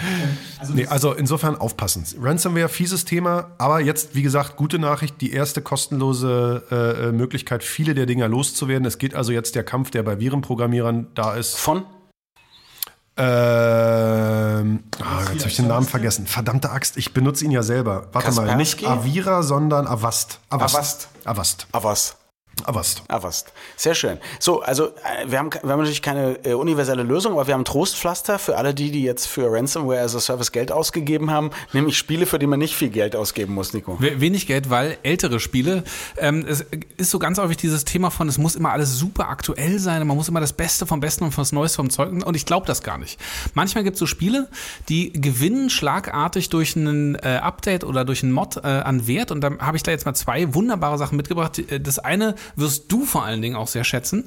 Nee, 0.75 0.87
also 0.87 1.13
insofern 1.13 1.57
aufpassen. 1.57 2.05
Ransomware, 2.21 2.69
fieses 2.69 3.05
Thema, 3.05 3.53
aber 3.59 3.81
jetzt, 3.81 4.15
wie 4.15 4.23
gesagt, 4.23 4.57
gute 4.57 4.79
Nachricht, 4.79 5.21
die 5.21 5.33
erste 5.33 5.63
kostenlose 5.63 6.65
äh, 6.71 7.09
äh, 7.09 7.13
Möglichkeit, 7.13 7.63
viele 7.63 7.95
der 7.95 8.07
Dinger 8.07 8.29
loszuwerden. 8.29 8.87
Es 8.87 8.99
geht 8.99 9.15
also 9.15 9.33
jetzt 9.33 9.55
der 9.55 9.63
Kampf, 9.63 9.93
der 9.93 10.03
bei 10.03 10.19
Virenprogrammierern 10.19 11.07
da 11.15 11.35
ist. 11.35 11.57
Von? 11.57 11.85
Ähm, 13.19 14.85
ah, 15.01 15.21
jetzt 15.33 15.41
habe 15.41 15.49
ich 15.49 15.57
den 15.57 15.69
Namen 15.69 15.87
vergessen. 15.87 16.27
Verdammte 16.27 16.71
Axt, 16.71 16.99
ich 16.99 17.15
benutze 17.15 17.45
ihn 17.45 17.51
ja 17.51 17.63
selber. 17.63 18.09
Warte 18.13 18.33
mal, 18.33 18.57
nicht 18.57 18.79
Kaspersky? 18.79 18.87
Avira, 18.87 19.43
sondern 19.43 19.87
Avast. 19.87 20.41
Avast. 20.51 20.75
Avast. 20.77 21.09
Avast. 21.25 21.67
Avast. 21.73 22.17
Avast. 22.65 23.53
Sehr 23.77 23.95
schön. 23.95 24.19
So, 24.41 24.63
also 24.63 24.87
äh, 24.87 24.91
wir 25.29 25.39
haben, 25.39 25.51
wir 25.53 25.71
haben 25.71 25.79
natürlich 25.81 26.01
keine 26.03 26.39
äh, 26.45 26.55
universelle 26.55 27.03
Lösung, 27.03 27.33
aber 27.35 27.47
wir 27.47 27.55
haben 27.55 27.65
Trostpflaster 27.65 28.39
für 28.39 28.57
alle 28.57 28.73
die, 28.75 28.91
die 28.91 29.03
jetzt 29.03 29.27
für 29.27 29.53
Ransomware 29.53 30.01
as 30.01 30.17
a 30.17 30.21
Service 30.21 30.53
Geld 30.53 30.73
ausgegeben 30.73 31.31
haben, 31.31 31.51
nämlich 31.73 31.99
Spiele, 31.99 32.25
für 32.27 32.39
die 32.39 32.47
man 32.47 32.59
nicht 32.59 32.75
viel 32.75 32.89
Geld 32.89 33.15
ausgeben 33.15 33.55
muss, 33.55 33.73
Nico. 33.75 34.01
We- 34.01 34.21
Wenig 34.21 34.47
Geld, 34.47 34.71
weil 34.71 34.97
ältere 35.03 35.39
Spiele. 35.39 35.85
Ähm, 36.17 36.47
es 36.49 36.65
ist 36.97 37.11
so 37.11 37.19
ganz 37.19 37.39
häufig 37.39 37.59
dieses 37.59 37.85
Thema 37.85 38.11
von, 38.11 38.27
es 38.29 38.39
muss 38.39 38.57
immer 38.57 38.73
alles 38.73 38.97
super 38.99 39.29
aktuell 39.29 39.79
sein, 39.79 40.07
man 40.07 40.17
muss 40.17 40.29
immer 40.29 40.41
das 40.41 40.55
Beste 40.55 40.87
vom 40.87 41.01
Besten 41.01 41.25
und 41.25 41.37
das 41.37 41.53
Neueste 41.53 41.77
vom 41.77 41.91
Zeug. 41.91 42.25
Und 42.25 42.35
ich 42.37 42.47
glaube 42.47 42.67
das 42.67 42.83
gar 42.83 42.97
nicht. 42.99 43.21
Manchmal 43.55 43.85
gibt 43.85 43.95
es 43.95 44.01
so 44.01 44.07
Spiele, 44.07 44.49
die 44.89 45.13
gewinnen 45.13 45.69
schlagartig 45.71 46.49
durch 46.49 46.75
ein 46.75 47.17
äh, 47.17 47.39
Update 47.43 47.85
oder 47.85 48.05
durch 48.05 48.23
einen 48.23 48.33
Mod 48.33 48.57
äh, 48.57 48.61
an 48.67 49.07
Wert. 49.07 49.31
Und 49.31 49.43
dann 49.43 49.59
habe 49.61 49.77
ich 49.77 49.83
da 49.83 49.91
jetzt 49.91 50.07
mal 50.07 50.15
zwei 50.15 50.55
wunderbare 50.55 50.97
Sachen 50.99 51.17
mitgebracht. 51.17 51.59
Äh, 51.59 51.81
Das 51.81 51.99
eine 51.99 52.35
wirst 52.55 52.91
du 52.93 53.05
vor 53.05 53.25
allen 53.25 53.43
Dingen 53.43 53.57
auch 53.57 53.69
sehr 53.69 53.85
schätzen. 53.85 54.25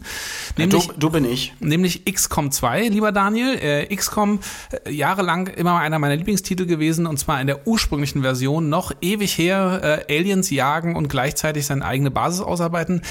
Du, 0.56 0.62
Nämlich, 0.62 0.88
du 0.98 1.10
bin 1.10 1.26
ich. 1.26 1.54
nämlich 1.60 2.06
XCOM 2.06 2.52
2, 2.52 2.88
lieber 2.90 3.12
Daniel. 3.12 3.56
Äh, 3.56 3.96
XCOM 3.96 4.40
äh, 4.86 4.92
jahrelang 4.92 5.48
immer 5.48 5.78
einer 5.80 6.00
meiner 6.00 6.16
Lieblingstitel 6.16 6.66
gewesen 6.66 7.06
und 7.08 7.18
zwar 7.18 7.40
in 7.42 7.48
der 7.48 7.68
ursprünglichen 7.68 8.22
Version 8.22 8.70
noch 8.70 8.92
ewig 9.02 9.38
her 9.38 10.06
äh, 10.08 10.18
Aliens 10.18 10.50
jagen 10.50 10.96
und 10.96 11.08
gleichzeitig 11.10 11.66
seine 11.66 11.86
eigene 11.86 12.12
Basis 12.12 12.42
ausarbeiten. 12.42 13.02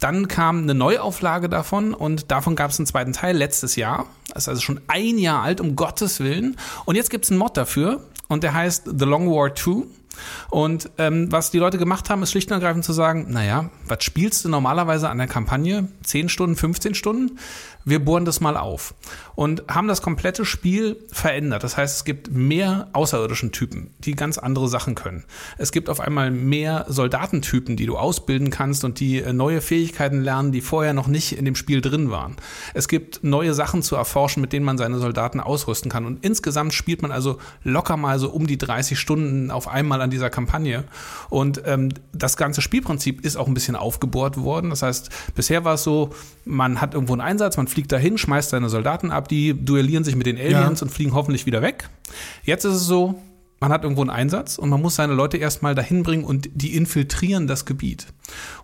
Dann 0.00 0.28
kam 0.28 0.62
eine 0.62 0.74
Neuauflage 0.74 1.48
davon 1.48 1.94
und 1.94 2.30
davon 2.30 2.56
gab 2.56 2.70
es 2.70 2.78
einen 2.78 2.86
zweiten 2.86 3.12
Teil 3.12 3.36
letztes 3.36 3.76
Jahr. 3.76 4.06
Das 4.28 4.44
ist 4.44 4.48
also 4.48 4.60
schon 4.62 4.80
ein 4.88 5.18
Jahr 5.18 5.42
alt, 5.42 5.60
um 5.60 5.76
Gottes 5.76 6.20
Willen. 6.20 6.56
Und 6.84 6.96
jetzt 6.96 7.10
gibt 7.10 7.24
es 7.24 7.30
einen 7.30 7.38
Mod 7.38 7.56
dafür 7.56 8.00
und 8.28 8.42
der 8.42 8.54
heißt 8.54 8.84
The 8.98 9.04
Long 9.04 9.28
War 9.30 9.54
2. 9.54 9.86
Und 10.50 10.90
ähm, 10.98 11.30
was 11.30 11.50
die 11.50 11.58
Leute 11.58 11.78
gemacht 11.78 12.10
haben, 12.10 12.22
ist 12.22 12.32
schlicht 12.32 12.50
und 12.50 12.54
ergreifend 12.54 12.84
zu 12.84 12.92
sagen, 12.92 13.26
naja, 13.30 13.70
was 13.86 14.04
spielst 14.04 14.44
du 14.44 14.48
normalerweise 14.48 15.08
an 15.08 15.18
der 15.18 15.26
Kampagne? 15.26 15.88
10 16.04 16.28
Stunden, 16.28 16.56
15 16.56 16.94
Stunden? 16.94 17.38
Wir 17.86 18.02
bohren 18.02 18.24
das 18.24 18.40
mal 18.40 18.56
auf. 18.56 18.94
Und 19.34 19.64
haben 19.68 19.88
das 19.88 20.00
komplette 20.00 20.44
Spiel 20.44 20.96
verändert. 21.12 21.64
Das 21.64 21.76
heißt, 21.76 21.96
es 21.96 22.04
gibt 22.04 22.30
mehr 22.30 22.88
außerirdischen 22.92 23.52
Typen, 23.52 23.90
die 23.98 24.14
ganz 24.14 24.38
andere 24.38 24.68
Sachen 24.68 24.94
können. 24.94 25.24
Es 25.58 25.70
gibt 25.70 25.90
auf 25.90 26.00
einmal 26.00 26.30
mehr 26.30 26.86
Soldatentypen, 26.88 27.76
die 27.76 27.84
du 27.84 27.98
ausbilden 27.98 28.48
kannst 28.50 28.84
und 28.84 29.00
die 29.00 29.18
äh, 29.18 29.32
neue 29.32 29.60
Fähigkeiten 29.60 30.22
lernen, 30.22 30.52
die 30.52 30.62
vorher 30.62 30.94
noch 30.94 31.08
nicht 31.08 31.36
in 31.36 31.44
dem 31.44 31.56
Spiel 31.56 31.82
drin 31.82 32.10
waren. 32.10 32.36
Es 32.72 32.88
gibt 32.88 33.22
neue 33.22 33.52
Sachen 33.52 33.82
zu 33.82 33.96
erforschen, 33.96 34.40
mit 34.40 34.52
denen 34.52 34.64
man 34.64 34.78
seine 34.78 34.98
Soldaten 34.98 35.40
ausrüsten 35.40 35.90
kann. 35.90 36.06
Und 36.06 36.24
insgesamt 36.24 36.72
spielt 36.72 37.02
man 37.02 37.12
also 37.12 37.38
locker 37.62 37.96
mal 37.96 38.18
so 38.18 38.30
um 38.30 38.46
die 38.46 38.58
30 38.58 38.98
Stunden 38.98 39.50
auf 39.50 39.68
einmal 39.68 40.00
an 40.04 40.10
dieser 40.10 40.30
Kampagne. 40.30 40.84
Und 41.30 41.62
ähm, 41.66 41.90
das 42.12 42.36
ganze 42.36 42.60
Spielprinzip 42.60 43.24
ist 43.24 43.36
auch 43.36 43.48
ein 43.48 43.54
bisschen 43.54 43.76
aufgebohrt 43.76 44.36
worden. 44.36 44.70
Das 44.70 44.82
heißt, 44.82 45.10
bisher 45.34 45.64
war 45.64 45.74
es 45.74 45.82
so, 45.82 46.10
man 46.44 46.80
hat 46.80 46.94
irgendwo 46.94 47.14
einen 47.14 47.22
Einsatz, 47.22 47.56
man 47.56 47.66
fliegt 47.66 47.90
dahin, 47.90 48.18
schmeißt 48.18 48.50
seine 48.50 48.68
Soldaten 48.68 49.10
ab, 49.10 49.28
die 49.28 49.54
duellieren 49.54 50.04
sich 50.04 50.16
mit 50.16 50.26
den 50.26 50.38
Aliens 50.38 50.82
und 50.82 50.90
fliegen 50.90 51.14
hoffentlich 51.14 51.46
wieder 51.46 51.62
weg. 51.62 51.88
Jetzt 52.44 52.64
ist 52.64 52.74
es 52.74 52.86
so, 52.86 53.20
man 53.60 53.72
hat 53.72 53.82
irgendwo 53.82 54.02
einen 54.02 54.10
Einsatz 54.10 54.58
und 54.58 54.68
man 54.68 54.82
muss 54.82 54.96
seine 54.96 55.14
Leute 55.14 55.38
erstmal 55.38 55.74
dahin 55.74 56.02
bringen 56.02 56.24
und 56.24 56.50
die 56.54 56.76
infiltrieren 56.76 57.46
das 57.46 57.64
Gebiet. 57.64 58.06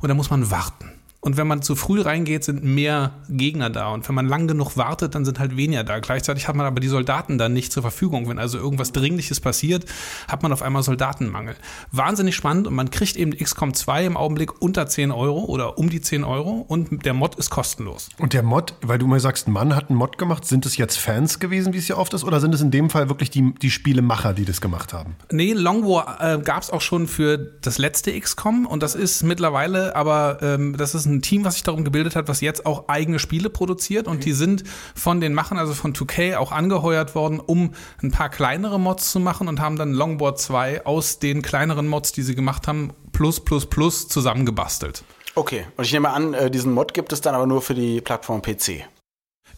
Und 0.00 0.08
da 0.08 0.14
muss 0.14 0.30
man 0.30 0.50
warten. 0.50 0.90
Und 1.22 1.36
wenn 1.36 1.46
man 1.46 1.60
zu 1.60 1.76
früh 1.76 2.00
reingeht, 2.00 2.44
sind 2.44 2.64
mehr 2.64 3.12
Gegner 3.28 3.68
da. 3.68 3.88
Und 3.88 4.08
wenn 4.08 4.14
man 4.14 4.26
lang 4.26 4.48
genug 4.48 4.78
wartet, 4.78 5.14
dann 5.14 5.26
sind 5.26 5.38
halt 5.38 5.54
weniger 5.54 5.84
da. 5.84 5.98
Gleichzeitig 5.98 6.48
hat 6.48 6.56
man 6.56 6.64
aber 6.64 6.80
die 6.80 6.88
Soldaten 6.88 7.36
dann 7.36 7.52
nicht 7.52 7.72
zur 7.72 7.82
Verfügung. 7.82 8.26
Wenn 8.28 8.38
also 8.38 8.56
irgendwas 8.56 8.92
Dringliches 8.92 9.38
passiert, 9.38 9.84
hat 10.28 10.42
man 10.42 10.50
auf 10.50 10.62
einmal 10.62 10.82
Soldatenmangel. 10.82 11.56
Wahnsinnig 11.92 12.34
spannend 12.34 12.66
und 12.66 12.74
man 12.74 12.90
kriegt 12.90 13.16
eben 13.16 13.36
XCOM 13.36 13.74
2 13.74 14.06
im 14.06 14.16
Augenblick 14.16 14.62
unter 14.62 14.86
10 14.86 15.10
Euro 15.10 15.44
oder 15.44 15.76
um 15.76 15.90
die 15.90 16.00
10 16.00 16.24
Euro 16.24 16.64
und 16.66 17.04
der 17.04 17.12
Mod 17.12 17.34
ist 17.34 17.50
kostenlos. 17.50 18.08
Und 18.16 18.32
der 18.32 18.42
Mod, 18.42 18.74
weil 18.80 18.98
du 18.98 19.06
mal 19.06 19.20
sagst, 19.20 19.46
Mann 19.46 19.76
hat 19.76 19.90
einen 19.90 19.98
Mod 19.98 20.16
gemacht, 20.16 20.46
sind 20.46 20.64
es 20.64 20.78
jetzt 20.78 20.96
Fans 20.96 21.38
gewesen, 21.38 21.74
wie 21.74 21.78
es 21.78 21.88
ja 21.88 21.98
oft 21.98 22.14
ist, 22.14 22.24
oder 22.24 22.40
sind 22.40 22.54
es 22.54 22.62
in 22.62 22.70
dem 22.70 22.88
Fall 22.88 23.10
wirklich 23.10 23.28
die, 23.28 23.52
die 23.60 23.70
Spielemacher, 23.70 24.32
die 24.32 24.46
das 24.46 24.62
gemacht 24.62 24.94
haben? 24.94 25.16
Nee, 25.30 25.52
Long 25.52 25.84
War 25.84 26.18
äh, 26.20 26.38
gab 26.38 26.62
es 26.62 26.70
auch 26.70 26.80
schon 26.80 27.06
für 27.06 27.36
das 27.36 27.76
letzte 27.76 28.18
XCOM 28.18 28.64
und 28.64 28.82
das 28.82 28.94
ist 28.94 29.22
mittlerweile, 29.22 29.94
aber 29.96 30.38
ähm, 30.40 30.76
das 30.78 30.94
ist 30.94 31.06
ein 31.06 31.09
Team, 31.22 31.44
was 31.44 31.54
sich 31.54 31.62
darum 31.62 31.84
gebildet 31.84 32.16
hat, 32.16 32.28
was 32.28 32.40
jetzt 32.40 32.64
auch 32.66 32.88
eigene 32.88 33.18
Spiele 33.18 33.50
produziert 33.50 34.06
und 34.06 34.24
die 34.24 34.32
sind 34.32 34.64
von 34.94 35.20
den 35.20 35.34
Machern, 35.34 35.58
also 35.58 35.74
von 35.74 35.94
2K, 35.94 36.36
auch 36.36 36.52
angeheuert 36.52 37.14
worden, 37.14 37.40
um 37.40 37.74
ein 38.02 38.10
paar 38.10 38.28
kleinere 38.28 38.78
Mods 38.78 39.10
zu 39.10 39.20
machen 39.20 39.48
und 39.48 39.60
haben 39.60 39.76
dann 39.76 39.92
Longboard 39.92 40.38
2 40.38 40.86
aus 40.86 41.18
den 41.18 41.42
kleineren 41.42 41.88
Mods, 41.88 42.12
die 42.12 42.22
sie 42.22 42.34
gemacht 42.34 42.68
haben, 42.68 42.92
plus 43.12 43.40
plus 43.40 43.66
plus 43.66 44.08
zusammengebastelt. 44.08 45.04
Okay, 45.34 45.66
und 45.76 45.84
ich 45.84 45.92
nehme 45.92 46.10
an, 46.10 46.34
äh, 46.34 46.50
diesen 46.50 46.72
Mod 46.72 46.94
gibt 46.94 47.12
es 47.12 47.20
dann 47.20 47.34
aber 47.34 47.46
nur 47.46 47.62
für 47.62 47.74
die 47.74 48.00
Plattform 48.00 48.42
PC. 48.42 48.84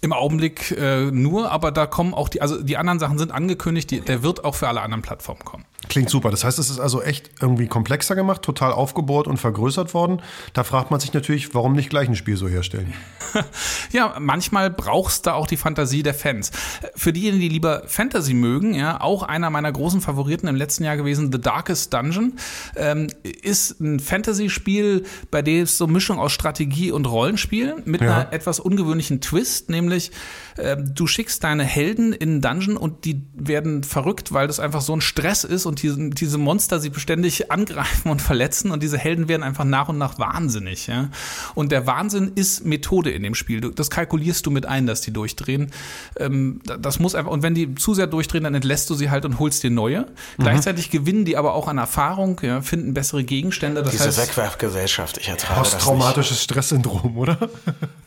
Im 0.01 0.13
Augenblick 0.13 0.73
äh, 0.73 1.11
nur, 1.11 1.51
aber 1.51 1.71
da 1.71 1.87
kommen 1.87 2.13
auch 2.13 2.29
die, 2.29 2.43
also 2.43 2.61
die 2.61 2.77
anderen 2.77 2.99
Sachen 2.99 3.19
sind 3.19 3.31
angekündigt, 3.31 3.91
die, 3.91 4.01
der 4.01 4.23
wird 4.23 4.45
auch 4.45 4.55
für 4.55 4.69
alle 4.69 4.83
anderen 4.83 5.03
Plattformen 5.03 5.45
kommen. 5.45 5.65
Klingt 5.89 6.11
super. 6.11 6.31
Das 6.31 6.45
heißt, 6.45 6.59
es 6.59 6.71
ist 6.71 6.79
also 6.79 7.03
echt 7.03 7.31
irgendwie 7.41 7.67
komplexer 7.67 8.15
gemacht, 8.15 8.43
total 8.43 8.73
aufgebohrt 8.73 9.27
und 9.27 9.39
vergrößert 9.39 9.95
worden. 9.95 10.23
Da 10.53 10.65
fragt 10.65 10.91
man 10.91 11.01
sich 11.01 11.13
natürlich, 11.13 11.55
warum 11.55 11.73
nicht 11.73 11.91
gleich 11.91 12.09
ein 12.09 12.17
Spiel 12.17 12.37
so 12.37 12.49
herstellen? 12.49 12.93
ja, 13.93 14.17
manchmal 14.19 14.71
brauchst 14.71 15.27
du 15.27 15.35
auch 15.35 15.47
die 15.47 15.57
Fantasie 15.57 16.03
der 16.03 16.15
Fans. 16.15 16.53
Für 16.95 17.13
diejenigen, 17.13 17.41
die 17.41 17.49
lieber 17.49 17.83
Fantasy 17.87 18.35
mögen, 18.35 18.75
ja, 18.75 19.01
auch 19.01 19.23
einer 19.23 19.51
meiner 19.51 19.73
großen 19.73 20.01
Favoriten 20.01 20.47
im 20.47 20.57
letzten 20.57 20.85
Jahr 20.85 20.97
gewesen, 20.97 21.31
The 21.33 21.41
Darkest 21.41 21.93
Dungeon, 21.93 22.35
ähm, 22.77 23.09
ist 23.23 23.81
ein 23.81 23.99
Fantasy-Spiel, 24.01 25.05
bei 25.31 25.43
dem 25.43 25.63
es 25.63 25.79
so 25.79 25.85
eine 25.85 25.93
Mischung 25.93 26.19
aus 26.19 26.33
Strategie 26.33 26.93
und 26.93 27.07
Rollenspiel 27.07 27.83
mit 27.85 28.01
ja. 28.01 28.15
einer 28.15 28.33
etwas 28.33 28.61
ungewöhnlichen 28.61 29.21
Twist, 29.21 29.69
nämlich 29.69 30.13
äh, 30.57 30.77
du 30.77 31.07
schickst 31.07 31.43
deine 31.45 31.65
Helden 31.65 32.13
in 32.13 32.31
einen 32.31 32.41
Dungeon 32.41 32.77
und 32.77 33.05
die 33.05 33.23
werden 33.35 33.85
verrückt, 33.85 34.33
weil 34.33 34.47
das 34.47 34.61
einfach 34.61 34.81
so 34.81 34.95
ein 34.95 35.01
Stress 35.01 35.45
ist 35.45 35.67
und 35.73 35.83
diese, 35.83 36.11
diese 36.11 36.37
Monster 36.37 36.81
sie 36.81 36.91
beständig 36.91 37.51
angreifen 37.51 38.11
und 38.11 38.21
verletzen 38.21 38.71
und 38.71 38.83
diese 38.83 38.99
Helden 38.99 39.27
werden 39.29 39.43
einfach 39.43 39.65
nach 39.65 39.89
und 39.89 39.97
nach 39.97 40.19
wahnsinnig. 40.19 40.87
Ja? 40.87 41.09
Und 41.55 41.73
der 41.73 41.87
Wahnsinn 41.87 42.33
ist 42.35 42.67
Methode 42.67 43.11
in 43.11 43.23
dem 43.23 43.35
Spiel. 43.35 43.63
Das 43.63 43.89
kalkulierst 43.89 44.45
du 44.45 44.51
mit 44.51 44.67
ein, 44.67 44.87
dass 44.87 45.01
die 45.01 45.13
durchdrehen. 45.13 45.71
Ähm, 46.19 46.61
das 46.79 46.99
muss 46.99 47.15
einfach, 47.15 47.31
und 47.31 47.43
wenn 47.43 47.55
die 47.55 47.75
zu 47.75 47.95
sehr 47.95 48.07
durchdrehen, 48.07 48.45
dann 48.45 48.55
entlässt 48.55 48.91
du 48.91 48.95
sie 48.95 49.09
halt 49.09 49.25
und 49.25 49.39
holst 49.39 49.63
dir 49.63 49.71
neue. 49.71 50.03
Mhm. 50.03 50.43
Gleichzeitig 50.43 50.91
gewinnen 50.91 51.25
die 51.25 51.39
aber 51.39 51.55
auch 51.55 51.69
an 51.69 51.79
Erfahrung, 51.79 52.39
ja, 52.43 52.61
finden 52.61 52.93
bessere 52.93 53.25
Gegenstände. 53.25 53.83
Das 53.83 53.93
Diese 53.93 54.05
heißt, 54.05 54.19
Wegwerfgesellschaft, 54.19 55.17
ich 55.17 55.29
ertrage 55.31 55.61
Posttraumatisches 55.61 56.43
Stresssyndrom, 56.43 57.17
oder? 57.17 57.39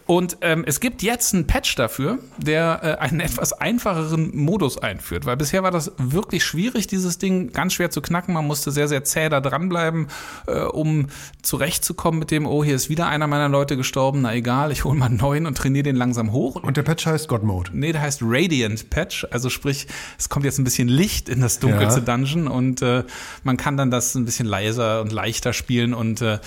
Und 0.06 0.38
ähm, 0.42 0.64
es 0.68 0.80
gibt 0.80 1.02
jetzt 1.02 1.34
einen 1.34 1.48
Patch 1.48 1.76
dafür, 1.76 2.20
der 2.38 2.80
äh, 2.84 3.04
einen 3.04 3.20
etwas 3.22 3.54
einfacheren 3.54 4.36
Modus 4.36 4.78
einführt, 4.78 5.26
weil 5.26 5.38
bisher 5.38 5.64
war 5.64 5.72
das 5.72 5.92
wirklich 5.98 6.44
schwierig, 6.44 6.88
dieses 6.88 7.18
Ding 7.18 7.52
ganz 7.52 7.74
schwer 7.74 7.90
zu 7.90 8.02
knacken. 8.02 8.34
Man 8.34 8.46
musste 8.46 8.72
sehr, 8.72 8.88
sehr 8.88 9.04
zäh 9.04 9.30
da 9.30 9.42
dranbleiben, 9.42 10.08
äh, 10.48 10.60
um 10.60 11.08
zurechtzukommen 11.42 12.20
mit 12.20 12.32
dem, 12.32 12.46
oh, 12.46 12.64
hier 12.64 12.76
ist 12.76 12.90
wieder 12.90 13.08
einer 13.08 13.28
meiner 13.28 13.50
Leute 13.50 13.78
gestorben, 13.78 14.22
na 14.22 14.36
egal, 14.36 14.72
ich 14.72 14.84
hole 14.84 14.98
mal 14.98 15.08
einen 15.08 15.18
neuen 15.18 15.48
und 15.48 15.58
trainiere 15.58 15.84
den 15.84 15.96
langsam 15.96 16.32
hoch. 16.32 16.56
Und 16.56 16.78
der 16.78 16.84
Patch 16.84 17.06
heißt 17.06 17.28
God 17.28 17.44
Mode? 17.44 17.72
Nee, 17.74 17.92
der 17.92 18.02
heißt 18.02 18.22
Radiant 18.24 18.90
Patch, 18.90 19.26
also 19.32 19.50
sprich, 19.50 19.88
es 20.20 20.30
kommt 20.30 20.46
jetzt 20.46 20.60
ein 20.60 20.64
bisschen 20.64 20.88
Licht 20.88 21.30
in 21.30 21.42
das 21.42 21.60
dunkelste 21.60 22.02
ja. 22.02 22.06
Dungeon 22.06 22.48
und 22.48 22.82
äh, 22.82 23.04
man 23.44 23.58
kann 23.58 23.78
dann 23.78 23.90
das 23.90 24.14
ein 24.16 24.26
bisschen 24.26 24.46
leiser 24.46 25.02
und 25.02 25.12
leichter 25.12 25.54
spielen 25.54 25.94
und 25.94 26.22
äh, 26.22 26.40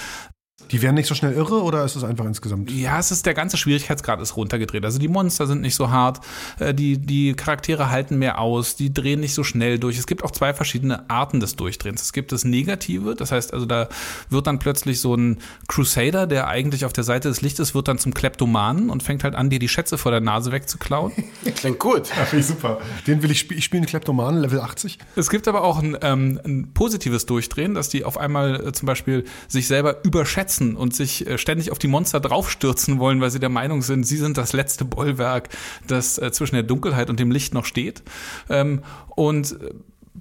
die 0.70 0.82
werden 0.82 0.94
nicht 0.94 1.06
so 1.06 1.14
schnell 1.14 1.32
irre 1.32 1.62
oder 1.62 1.84
ist 1.84 1.96
es 1.96 2.04
einfach 2.04 2.24
insgesamt? 2.24 2.70
Ja, 2.70 2.98
es 2.98 3.10
ist 3.10 3.26
der 3.26 3.34
ganze 3.34 3.56
Schwierigkeitsgrad 3.56 4.20
ist 4.20 4.36
runtergedreht. 4.36 4.84
Also 4.84 4.98
die 4.98 5.08
Monster 5.08 5.46
sind 5.46 5.60
nicht 5.60 5.74
so 5.74 5.90
hart, 5.90 6.20
äh, 6.58 6.74
die, 6.74 6.98
die 6.98 7.34
Charaktere 7.34 7.90
halten 7.90 8.18
mehr 8.18 8.38
aus, 8.38 8.76
die 8.76 8.92
drehen 8.92 9.20
nicht 9.20 9.34
so 9.34 9.44
schnell 9.44 9.78
durch. 9.78 9.98
Es 9.98 10.06
gibt 10.06 10.24
auch 10.24 10.30
zwei 10.30 10.54
verschiedene 10.54 11.08
Arten 11.08 11.40
des 11.40 11.56
Durchdrehens. 11.56 12.02
Es 12.02 12.12
gibt 12.12 12.32
das 12.32 12.44
Negative, 12.44 13.14
das 13.14 13.32
heißt 13.32 13.52
also, 13.52 13.66
da 13.66 13.88
wird 14.30 14.46
dann 14.46 14.58
plötzlich 14.58 15.00
so 15.00 15.14
ein 15.14 15.38
Crusader, 15.68 16.26
der 16.26 16.48
eigentlich 16.48 16.84
auf 16.84 16.92
der 16.92 17.04
Seite 17.04 17.28
des 17.28 17.40
Lichtes 17.40 17.74
wird 17.74 17.88
dann 17.88 17.98
zum 17.98 18.14
Kleptomanen 18.14 18.90
und 18.90 19.02
fängt 19.02 19.24
halt 19.24 19.34
an, 19.34 19.50
dir 19.50 19.58
die 19.58 19.68
Schätze 19.68 19.98
vor 19.98 20.12
der 20.12 20.20
Nase 20.20 20.52
wegzuklauen. 20.52 21.12
Klingt 21.56 21.78
gut. 21.78 22.08
Ja, 22.08 22.24
finde 22.24 22.40
ich 22.40 22.46
super. 22.46 22.78
Den 23.06 23.22
will 23.22 23.30
ich 23.30 23.40
spielen. 23.40 23.58
Ich 23.58 23.64
spiele 23.64 23.80
einen 23.80 23.86
Kleptomanen, 23.86 24.40
Level 24.40 24.60
80. 24.60 24.98
Es 25.16 25.30
gibt 25.30 25.48
aber 25.48 25.62
auch 25.64 25.78
ein, 25.78 25.96
ähm, 26.02 26.40
ein 26.44 26.70
positives 26.74 27.26
Durchdrehen, 27.26 27.74
dass 27.74 27.88
die 27.88 28.04
auf 28.04 28.18
einmal 28.18 28.68
äh, 28.68 28.72
zum 28.72 28.86
Beispiel 28.86 29.24
sich 29.48 29.66
selber 29.66 30.04
überschätzen 30.04 30.57
nutzen 30.58 30.76
und 30.76 30.94
sich 30.94 31.26
äh, 31.26 31.38
ständig 31.38 31.70
auf 31.70 31.78
die 31.78 31.88
Monster 31.88 32.20
draufstürzen 32.20 32.98
wollen, 32.98 33.20
weil 33.20 33.30
sie 33.30 33.40
der 33.40 33.48
Meinung 33.48 33.82
sind, 33.82 34.04
sie 34.04 34.16
sind 34.16 34.36
das 34.38 34.52
letzte 34.52 34.84
Bollwerk, 34.84 35.48
das 35.86 36.18
äh, 36.18 36.32
zwischen 36.32 36.54
der 36.54 36.64
Dunkelheit 36.64 37.10
und 37.10 37.20
dem 37.20 37.30
Licht 37.30 37.54
noch 37.54 37.64
steht. 37.64 38.02
Ähm, 38.48 38.82
und 39.14 39.52
äh, 39.52 39.74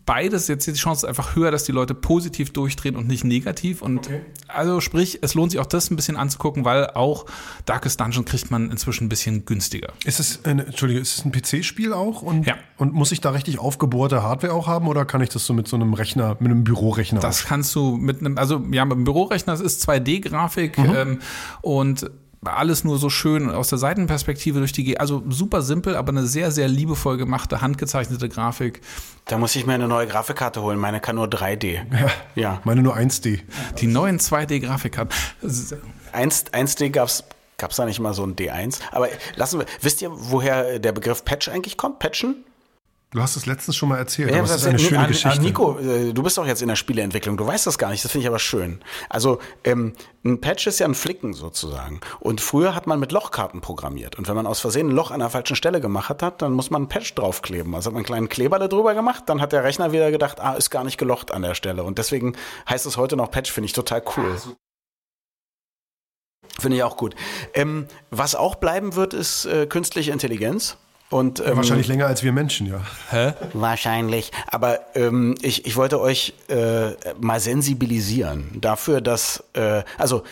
beides, 0.05 0.47
jetzt 0.47 0.67
ist 0.67 0.77
die 0.77 0.81
Chance 0.81 1.07
einfach 1.07 1.35
höher, 1.35 1.51
dass 1.51 1.63
die 1.63 1.71
Leute 1.71 1.93
positiv 1.93 2.51
durchdrehen 2.51 2.95
und 2.95 3.07
nicht 3.07 3.23
negativ. 3.23 3.81
Und 3.81 4.07
okay. 4.07 4.21
also 4.47 4.81
sprich, 4.81 5.19
es 5.21 5.33
lohnt 5.33 5.51
sich 5.51 5.59
auch 5.59 5.65
das 5.65 5.91
ein 5.91 5.95
bisschen 5.95 6.17
anzugucken, 6.17 6.65
weil 6.65 6.87
auch 6.91 7.25
Darkest 7.65 7.99
Dungeon 7.99 8.25
kriegt 8.25 8.49
man 8.51 8.71
inzwischen 8.71 9.05
ein 9.05 9.09
bisschen 9.09 9.45
günstiger. 9.45 9.93
Ist 10.05 10.19
es, 10.19 10.43
ein, 10.45 10.59
Entschuldige, 10.59 10.99
ist 10.99 11.19
es 11.19 11.25
ein 11.25 11.31
PC-Spiel 11.31 11.93
auch? 11.93 12.21
Und, 12.21 12.47
ja. 12.47 12.55
Und 12.77 12.93
muss 12.93 13.11
ich 13.11 13.21
da 13.21 13.31
richtig 13.31 13.59
aufgebohrte 13.59 14.23
Hardware 14.23 14.53
auch 14.53 14.67
haben 14.67 14.87
oder 14.87 15.05
kann 15.05 15.21
ich 15.21 15.29
das 15.29 15.45
so 15.45 15.53
mit 15.53 15.67
so 15.67 15.75
einem 15.75 15.93
Rechner, 15.93 16.37
mit 16.39 16.51
einem 16.51 16.63
Bürorechner? 16.63 17.19
Das 17.19 17.45
kannst 17.45 17.75
du 17.75 17.97
mit 17.97 18.19
einem, 18.19 18.37
also 18.37 18.61
ja, 18.71 18.85
mit 18.85 18.95
einem 18.95 19.03
Bürorechner, 19.03 19.53
das 19.53 19.61
ist 19.61 19.87
2D-Grafik 19.87 20.77
mhm. 20.77 20.95
ähm, 20.95 21.19
und 21.61 22.09
alles 22.43 22.83
nur 22.83 22.97
so 22.97 23.09
schön 23.09 23.49
aus 23.49 23.69
der 23.69 23.77
Seitenperspektive 23.77 24.59
durch 24.59 24.71
die 24.71 24.83
G. 24.83 24.97
Also 24.97 25.23
super 25.29 25.61
simpel, 25.61 25.95
aber 25.95 26.09
eine 26.09 26.25
sehr, 26.25 26.51
sehr 26.51 26.67
liebevoll 26.67 27.17
gemachte, 27.17 27.61
handgezeichnete 27.61 28.29
Grafik. 28.29 28.81
Da 29.25 29.37
muss 29.37 29.55
ich 29.55 29.65
mir 29.65 29.73
eine 29.73 29.87
neue 29.87 30.07
Grafikkarte 30.07 30.61
holen. 30.61 30.79
Meine 30.79 30.99
kann 30.99 31.15
nur 31.15 31.27
3D. 31.27 31.81
Ja, 31.91 32.09
ja. 32.35 32.61
meine 32.63 32.81
nur 32.81 32.95
1D. 32.95 33.41
Die 33.79 33.87
neuen 33.87 34.19
2D-Grafikkarten. 34.19 35.13
1, 36.13 36.45
1D 36.53 36.89
gab 36.89 37.07
es 37.07 37.23
Gab 37.57 37.71
es 37.71 37.77
da 37.77 37.85
nicht 37.85 37.99
mal 37.99 38.13
so 38.13 38.23
ein 38.23 38.35
D1? 38.35 38.81
Aber 38.91 39.09
lassen 39.35 39.59
wir, 39.59 39.65
wisst 39.81 40.03
ihr, 40.03 40.11
woher 40.13 40.77
der 40.77 40.91
Begriff 40.91 41.25
Patch 41.25 41.49
eigentlich 41.49 41.75
kommt? 41.75 41.97
Patchen? 41.97 42.45
Du 43.11 43.21
hast 43.21 43.37
es 43.37 43.45
letztens 43.45 43.77
schon 43.77 43.87
mal 43.87 43.97
erzählt, 43.97 44.31
ja, 44.31 44.39
aber 44.39 44.47
das 44.49 44.57
ist 44.57 44.67
eine 44.67 44.79
schöne 44.79 44.99
an, 44.99 45.07
Geschichte. 45.07 45.41
Nico, 45.41 45.79
äh, 45.79 46.11
du 46.11 46.23
bist 46.23 46.37
doch 46.37 46.45
jetzt 46.45 46.61
in 46.61 46.67
der 46.67 46.75
Spieleentwicklung, 46.75 47.37
du 47.37 47.47
weißt 47.47 47.65
das 47.65 47.77
gar 47.77 47.89
nicht, 47.89 48.03
das 48.03 48.11
finde 48.11 48.23
ich 48.23 48.27
aber 48.27 48.39
schön. 48.39 48.83
Also 49.09 49.39
ähm, 49.63 49.93
ein 50.25 50.41
Patch 50.41 50.67
ist 50.67 50.79
ja 50.79 50.87
ein 50.87 50.93
Flicken 50.93 51.31
sozusagen. 51.31 52.01
Und 52.19 52.41
früher 52.41 52.75
hat 52.75 52.85
man 52.85 52.99
mit 52.99 53.13
Lochkarten 53.13 53.61
programmiert. 53.61 54.17
Und 54.17 54.27
wenn 54.27 54.35
man 54.35 54.45
aus 54.45 54.59
Versehen 54.59 54.89
ein 54.89 54.91
Loch 54.91 55.11
an 55.11 55.21
der 55.21 55.29
falschen 55.29 55.55
Stelle 55.55 55.79
gemacht 55.79 56.21
hat, 56.21 56.41
dann 56.41 56.51
muss 56.51 56.69
man 56.69 56.83
ein 56.83 56.89
Patch 56.89 57.15
draufkleben. 57.15 57.73
Also 57.75 57.87
hat 57.87 57.93
man 57.93 57.99
einen 57.99 58.05
kleinen 58.05 58.29
Kleber 58.29 58.59
da 58.59 58.67
drüber 58.67 58.93
gemacht, 58.93 59.23
dann 59.27 59.39
hat 59.39 59.53
der 59.53 59.63
Rechner 59.63 59.93
wieder 59.93 60.11
gedacht, 60.11 60.41
ah, 60.41 60.55
ist 60.55 60.69
gar 60.69 60.83
nicht 60.83 60.97
gelocht 60.97 61.31
an 61.31 61.43
der 61.43 61.55
Stelle. 61.55 61.83
Und 61.83 61.99
deswegen 61.99 62.35
heißt 62.69 62.85
es 62.85 62.97
heute 62.97 63.15
noch 63.15 63.31
Patch, 63.31 63.53
finde 63.53 63.67
ich 63.67 63.73
total 63.73 64.03
cool. 64.17 64.35
Finde 66.59 66.75
ich 66.75 66.83
auch 66.83 66.97
gut. 66.97 67.15
Ähm, 67.53 67.87
was 68.09 68.35
auch 68.35 68.55
bleiben 68.55 68.95
wird, 68.95 69.13
ist 69.13 69.45
äh, 69.45 69.65
künstliche 69.65 70.11
Intelligenz. 70.11 70.77
Und, 71.09 71.39
ähm, 71.39 71.55
wahrscheinlich 71.55 71.87
länger 71.87 72.05
als 72.07 72.23
wir 72.23 72.33
Menschen, 72.33 72.67
ja. 72.67 72.81
Hä? 73.09 73.33
Wahrscheinlich. 73.53 74.31
Aber 74.47 74.79
ähm, 74.95 75.35
ich, 75.41 75.65
ich 75.65 75.75
wollte 75.77 76.01
euch 76.01 76.33
äh, 76.49 76.91
mal 77.19 77.39
sensibilisieren 77.39 78.49
dafür, 78.59 78.99
dass, 78.99 79.43
äh, 79.53 79.83
also 79.97 80.23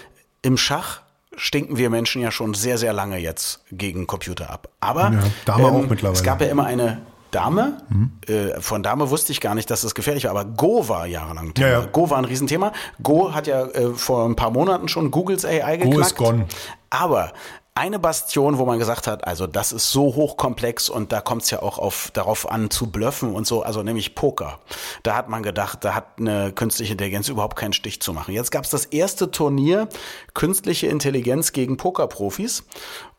im 0.42 0.58
Schach 0.58 1.02
stinken 1.38 1.78
wir 1.78 1.90
Menschen 1.90 2.22
ja 2.22 2.32
schon 2.32 2.54
sehr, 2.54 2.78
sehr 2.78 2.94
lange 2.94 3.18
jetzt 3.18 3.62
gegen 3.72 4.06
Computer 4.08 4.50
ab. 4.50 4.70
Aber 4.80 5.12
ja, 5.12 5.24
Dame 5.46 5.68
ähm, 5.68 5.76
auch 5.76 5.90
mittlerweile. 5.90 6.14
es 6.14 6.24
gab 6.24 6.42
ja 6.42 6.48
immer 6.48 6.66
eine 6.66 7.02
Dame. 7.32 7.78
Mhm. 7.90 8.12
Äh, 8.28 8.62
von 8.62 8.84
Dame 8.84 9.10
wusste 9.10 9.32
ich 9.32 9.42
gar 9.42 9.56
nicht, 9.56 9.70
dass 9.70 9.82
das 9.82 9.96
gefährlich 9.96 10.26
war, 10.26 10.32
aber 10.32 10.46
Go 10.46 10.88
war 10.88 11.06
jahrelang 11.06 11.54
Thema. 11.54 11.68
Ja, 11.68 11.80
ja. 11.82 11.86
Go 11.86 12.10
war 12.10 12.18
ein 12.18 12.26
Riesenthema. 12.26 12.72
Go 13.02 13.34
hat 13.34 13.48
ja 13.48 13.66
äh, 13.66 13.94
vor 13.94 14.26
ein 14.28 14.36
paar 14.36 14.52
Monaten 14.52 14.88
schon 14.88 15.12
Googles 15.12 15.46
AI 15.46 15.78
geknackt. 15.78 15.96
Go 15.96 16.02
ist 16.02 16.16
gone. 16.16 16.46
Aber 16.90 17.34
eine 17.78 18.00
Bastion, 18.00 18.58
wo 18.58 18.66
man 18.66 18.80
gesagt 18.80 19.06
hat, 19.06 19.28
also 19.28 19.48
das 19.48 19.74
ist 19.74 19.92
so 19.92 20.16
hochkomplex 20.16 20.90
und 20.90 21.12
da 21.12 21.20
kommt 21.20 21.44
es 21.44 21.52
ja 21.52 21.62
auch 21.62 21.78
auf, 21.78 22.10
darauf 22.14 22.50
an 22.50 22.70
zu 22.70 22.90
bluffen 22.90 23.36
und 23.36 23.46
so, 23.46 23.64
also 23.64 23.84
nämlich 23.84 24.16
Poker. 24.16 24.60
Da 25.04 25.18
hat 25.18 25.28
man 25.28 25.44
gedacht, 25.44 25.84
da 25.84 25.94
hat 25.94 26.18
eine 26.18 26.54
künstliche 26.54 26.94
Intelligenz 26.94 27.28
überhaupt 27.28 27.58
keinen 27.58 27.74
Stich 27.74 28.02
zu 28.02 28.14
machen. 28.14 28.34
Jetzt 28.34 28.52
gab 28.52 28.64
es 28.64 28.70
das 28.70 28.86
erste 28.86 29.30
Turnier 29.30 29.90
künstliche 30.34 30.88
Intelligenz 30.88 31.52
gegen 31.52 31.76
Pokerprofis 31.76 32.64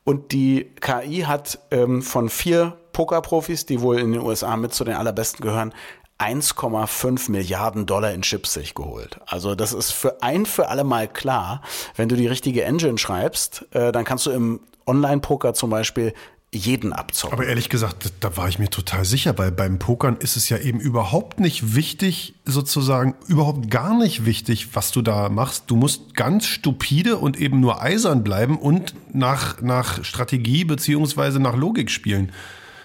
und 0.05 0.33
die 0.33 0.73
KI 0.81 1.25
hat 1.27 1.59
ähm, 1.71 2.01
von 2.01 2.31
vier 2.31 2.79
Pokerprofis, 2.92 3.66
die 3.66 3.83
wohl 3.83 3.99
in 3.99 4.12
den 4.12 4.23
USA 4.23 4.57
mit 4.57 4.73
zu 4.73 4.85
den 4.85 4.95
allerbesten 4.95 5.42
gehören, 5.42 5.75
1,5 6.18 7.31
Milliarden 7.31 7.87
Dollar 7.87 8.12
in 8.12 8.22
Chips 8.22 8.55
sich 8.55 8.74
geholt. 8.74 9.20
Also 9.26 9.55
das 9.55 9.72
ist 9.72 9.92
für 9.92 10.22
ein 10.22 10.46
für 10.46 10.68
alle 10.68 10.85
Mal 10.85 11.09
klar, 11.09 11.62
wenn 11.96 12.09
du 12.09 12.16
die 12.16 12.26
richtige 12.26 12.64
Engine 12.64 12.98
schreibst, 12.98 13.66
äh, 13.72 13.92
dann 13.92 14.05
kannst 14.05 14.26
du 14.26 14.31
im 14.31 14.61
Online-Poker 14.87 15.52
zum 15.52 15.70
Beispiel 15.70 16.14
jeden 16.52 16.92
abzocken. 16.92 17.37
Aber 17.37 17.46
ehrlich 17.46 17.68
gesagt, 17.68 18.12
da 18.20 18.37
war 18.37 18.48
ich 18.48 18.59
mir 18.59 18.70
total 18.70 19.05
sicher, 19.05 19.37
weil 19.37 19.50
beim 19.50 19.79
Pokern 19.79 20.16
ist 20.16 20.37
es 20.37 20.48
ja 20.48 20.59
eben 20.59 20.81
überhaupt 20.81 21.40
nicht 21.40 21.74
wichtig, 21.74 22.35
sozusagen 22.44 23.14
überhaupt 23.26 23.70
gar 23.70 23.98
nicht 23.98 24.24
wichtig, 24.24 24.74
was 24.74 24.92
du 24.92 25.02
da 25.02 25.29
machst. 25.29 25.64
Du 25.66 25.76
musst 25.76 26.14
ganz 26.14 26.46
stupide 26.46 27.18
und 27.18 27.38
eben 27.38 27.61
nur 27.61 27.83
eisern 27.83 28.24
bleiben 28.24 28.59
und 28.59 28.94
nach, 29.12 29.61
nach 29.61 30.05
Strategie 30.05 30.64
beziehungsweise 30.64 31.40
nach 31.40 31.57
Logik 31.57 31.90
spielen. 31.90 32.33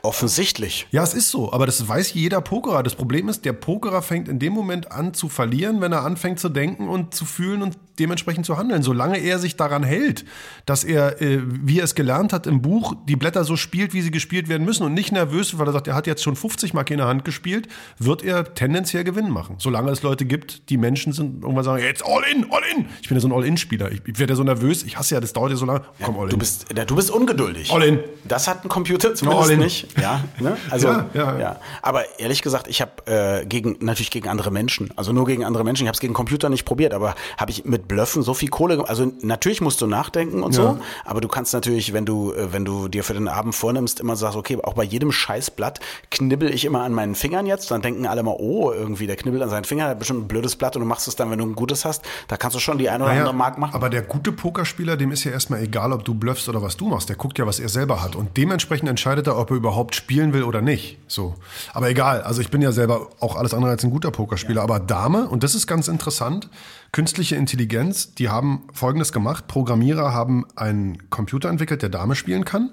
Offensichtlich. 0.04 0.88
Ja, 0.92 1.04
es 1.04 1.14
ist 1.14 1.30
so, 1.30 1.54
aber 1.54 1.68
das 1.68 1.88
weiß 1.88 2.14
jeder 2.14 2.42
Pokerer. 2.42 2.82
Das 2.82 2.96
Problem 2.96 3.30
ist, 3.30 3.46
der 3.46 3.54
Pokerer 3.54 4.02
fängt 4.02 4.28
in 4.28 4.40
dem 4.40 4.52
Moment 4.54 4.92
an 4.92 5.14
zu 5.14 5.30
verlieren, 5.30 5.80
wenn 5.80 5.92
er 5.92 6.04
anfängt 6.04 6.40
zu 6.40 6.50
denken 6.50 6.88
und 6.88 7.14
zu 7.14 7.26
fühlen 7.26 7.62
und 7.62 7.78
dementsprechend 8.00 8.46
zu 8.46 8.58
handeln. 8.58 8.82
Solange 8.82 9.20
er 9.20 9.38
sich 9.38 9.56
daran 9.58 9.84
hält, 9.84 10.26
dass 10.66 10.84
er, 10.84 11.22
äh, 11.22 11.42
wie 11.44 11.80
er 11.80 11.84
es 11.84 11.94
gelernt 11.94 12.34
hat 12.34 12.48
im 12.48 12.62
Buch, 12.62 12.96
die 13.08 13.16
Blätter 13.16 13.44
so 13.44 13.56
spielt, 13.56 13.94
wie 13.94 14.02
sie 14.02 14.10
gespielt 14.10 14.50
werden 14.50 14.66
müssen 14.66 14.84
und 14.84 14.94
nicht 14.94 15.12
nervös, 15.12 15.60
weil 15.60 15.68
er 15.68 15.74
sagt, 15.74 15.88
er 15.88 15.96
hat 15.96 16.08
jetzt 16.08 16.24
schon 16.24 16.36
50 16.36 16.74
Mark 16.74 16.90
in 16.90 16.98
der 16.98 17.08
Hand 17.08 17.24
gespielt, 17.24 17.68
wird 18.00 18.24
er 18.24 18.56
tendenziell 18.56 19.04
Gewinn 19.04 19.30
machen. 19.30 19.56
Solange 19.60 19.92
es 19.92 20.02
Leute 20.02 20.26
gibt, 20.26 20.70
die 20.70 20.78
Menschen 20.78 21.14
sind, 21.14 21.44
irgendwann 21.44 21.64
sagen, 21.64 21.84
jetzt 21.84 22.04
all 22.04 22.24
in, 22.32 22.48
all 22.52 22.64
in. 22.76 22.88
Ich 23.02 23.08
bin 23.08 23.18
ja 23.18 23.22
so 23.22 23.28
ein 23.28 23.34
All-in-Spieler. 23.34 23.92
Ich, 23.92 24.02
ich 24.08 24.18
werde 24.18 24.34
ja 24.34 24.38
so 24.38 24.44
nervös. 24.44 24.84
Ich 24.84 24.98
hasse 24.98 25.14
ja, 25.14 25.22
das 25.22 25.34
dauert 25.34 25.52
ja 25.52 25.58
so 25.58 25.66
lange. 25.66 25.82
Komm, 26.04 26.18
all 26.18 26.24
in. 26.24 26.30
Du 26.32 26.38
bist, 26.38 26.66
ja, 26.76 26.86
du 26.86 26.96
bist 26.96 27.12
ungeduldig. 27.12 27.72
All 27.72 27.84
in. 27.84 28.00
Das 28.28 28.48
hat 28.48 28.66
ein 28.66 28.70
Computer 28.70 29.14
zumindest 29.14 29.50
all 29.50 29.54
in. 29.54 29.60
nicht. 29.60 29.91
Ja, 30.00 30.24
ne? 30.40 30.58
also, 30.70 30.88
Ja, 30.88 31.10
ja, 31.14 31.40
ja. 31.40 31.60
Aber 31.82 32.04
ehrlich 32.20 32.42
gesagt, 32.42 32.68
ich 32.68 32.82
habe 32.82 32.92
äh, 33.06 33.46
gegen, 33.46 33.78
natürlich 33.80 34.12
gegen 34.12 34.30
andere 34.30 34.52
Menschen, 34.52 34.92
also 34.96 35.14
nur 35.14 35.26
gegen 35.26 35.44
andere 35.44 35.64
Menschen. 35.64 35.84
Ich 35.84 35.88
habe 35.88 35.96
es 35.96 36.02
gegen 36.02 36.14
Computer 36.14 36.50
nicht 36.50 36.66
probiert, 36.66 36.94
aber 36.94 37.16
habe 37.38 37.52
ich 37.52 37.66
mit 37.66 37.88
Blöffen 37.88 38.22
so 38.22 38.34
viel 38.34 38.50
Kohle 38.50 38.76
gemacht. 38.76 38.90
Also 38.90 39.12
natürlich 39.22 39.62
musst 39.62 39.82
du 39.82 39.88
nachdenken 39.88 40.44
und 40.44 40.54
so, 40.54 40.80
aber 41.06 41.22
du 41.22 41.28
kannst 41.28 41.54
natürlich, 41.54 41.94
wenn 41.94 42.06
du, 42.06 42.34
äh, 42.34 42.54
wenn 42.54 42.66
du 42.66 42.88
dir 42.88 43.04
für 43.04 43.14
den 43.14 43.28
Abend 43.28 43.56
vornimmst, 43.56 44.00
immer 44.00 44.16
sagst, 44.16 44.38
okay, 44.38 44.58
auch 44.64 44.74
bei 44.74 44.84
jedem 44.84 45.12
Scheißblatt 45.12 45.80
knibbel 46.10 46.54
ich 46.54 46.66
immer 46.66 46.82
an 46.84 46.94
meinen 46.94 47.16
Fingern 47.16 47.46
jetzt, 47.46 47.72
dann 47.72 47.82
denken 47.82 48.06
alle 48.06 48.24
mal, 48.24 48.36
oh, 48.38 48.72
irgendwie, 48.72 49.08
der 49.08 49.16
knibbelt 49.16 49.44
an 49.44 49.50
seinen 49.50 49.64
Fingern, 49.64 49.86
der 49.86 49.92
hat 49.92 50.00
bestimmt 50.00 50.26
ein 50.26 50.28
blödes 50.28 50.56
Blatt 50.56 50.76
und 50.76 50.82
du 50.82 50.88
machst 50.88 51.08
es 51.08 51.16
dann, 51.16 51.32
wenn 51.32 51.40
du 51.40 51.46
ein 51.46 51.56
gutes 51.56 51.86
hast, 51.86 52.04
da 52.28 52.38
kannst 52.38 52.56
du 52.56 52.60
schon 52.60 52.78
die 52.78 52.90
eine 52.90 53.04
oder 53.04 53.14
Naja, 53.14 53.22
andere 53.22 53.36
Mark 53.36 53.58
machen. 53.58 53.76
Aber 53.76 53.90
der 53.90 54.02
gute 54.02 54.32
Pokerspieler, 54.32 54.98
dem 54.98 55.12
ist 55.12 55.24
ja 55.24 55.32
erstmal 55.32 55.62
egal, 55.62 55.92
ob 55.92 56.06
du 56.06 56.14
bluffst 56.14 56.48
oder 56.50 56.62
was 56.62 56.78
du 56.78 56.88
machst. 56.88 57.10
Der 57.10 57.16
guckt 57.16 57.40
ja, 57.40 57.46
was 57.46 57.60
er 57.60 57.70
selber 57.70 58.02
hat. 58.02 58.16
Und 58.16 58.38
dementsprechend 58.38 58.90
entscheidet 58.90 59.28
er, 59.28 59.38
ob 59.38 59.52
er 59.52 59.58
überhaupt 59.58 59.81
spielen 59.92 60.34
will 60.34 60.44
oder 60.44 60.62
nicht. 60.62 60.98
So. 61.08 61.36
Aber 61.74 61.90
egal. 61.90 62.22
Also 62.22 62.42
ich 62.42 62.50
bin 62.50 62.62
ja 62.62 62.72
selber 62.72 63.10
auch 63.20 63.36
alles 63.36 63.54
andere 63.54 63.72
als 63.72 63.84
ein 63.84 63.92
guter 63.92 64.12
Pokerspieler. 64.12 64.62
Aber 64.62 64.80
Dame, 64.80 65.28
und 65.28 65.44
das 65.44 65.56
ist 65.56 65.68
ganz 65.68 65.88
interessant, 65.88 66.50
künstliche 66.92 67.36
Intelligenz, 67.36 68.14
die 68.16 68.30
haben 68.30 68.64
Folgendes 68.74 69.12
gemacht. 69.12 69.48
Programmierer 69.48 70.14
haben 70.14 70.46
einen 70.56 71.10
Computer 71.10 71.50
entwickelt, 71.50 71.82
der 71.82 71.90
Dame 71.90 72.16
spielen 72.16 72.46
kann. 72.46 72.72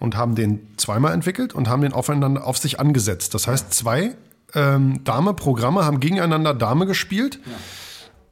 Und 0.00 0.16
haben 0.16 0.36
den 0.36 0.60
zweimal 0.76 1.12
entwickelt 1.12 1.54
und 1.54 1.68
haben 1.68 1.82
den 1.82 1.92
aufeinander 1.92 2.46
auf 2.46 2.56
sich 2.56 2.78
angesetzt. 2.78 3.34
Das 3.34 3.48
heißt, 3.48 3.74
zwei 3.74 4.14
ähm, 4.54 5.02
Dame-Programme 5.02 5.84
haben 5.84 5.98
gegeneinander 5.98 6.54
Dame 6.54 6.86
gespielt 6.86 7.40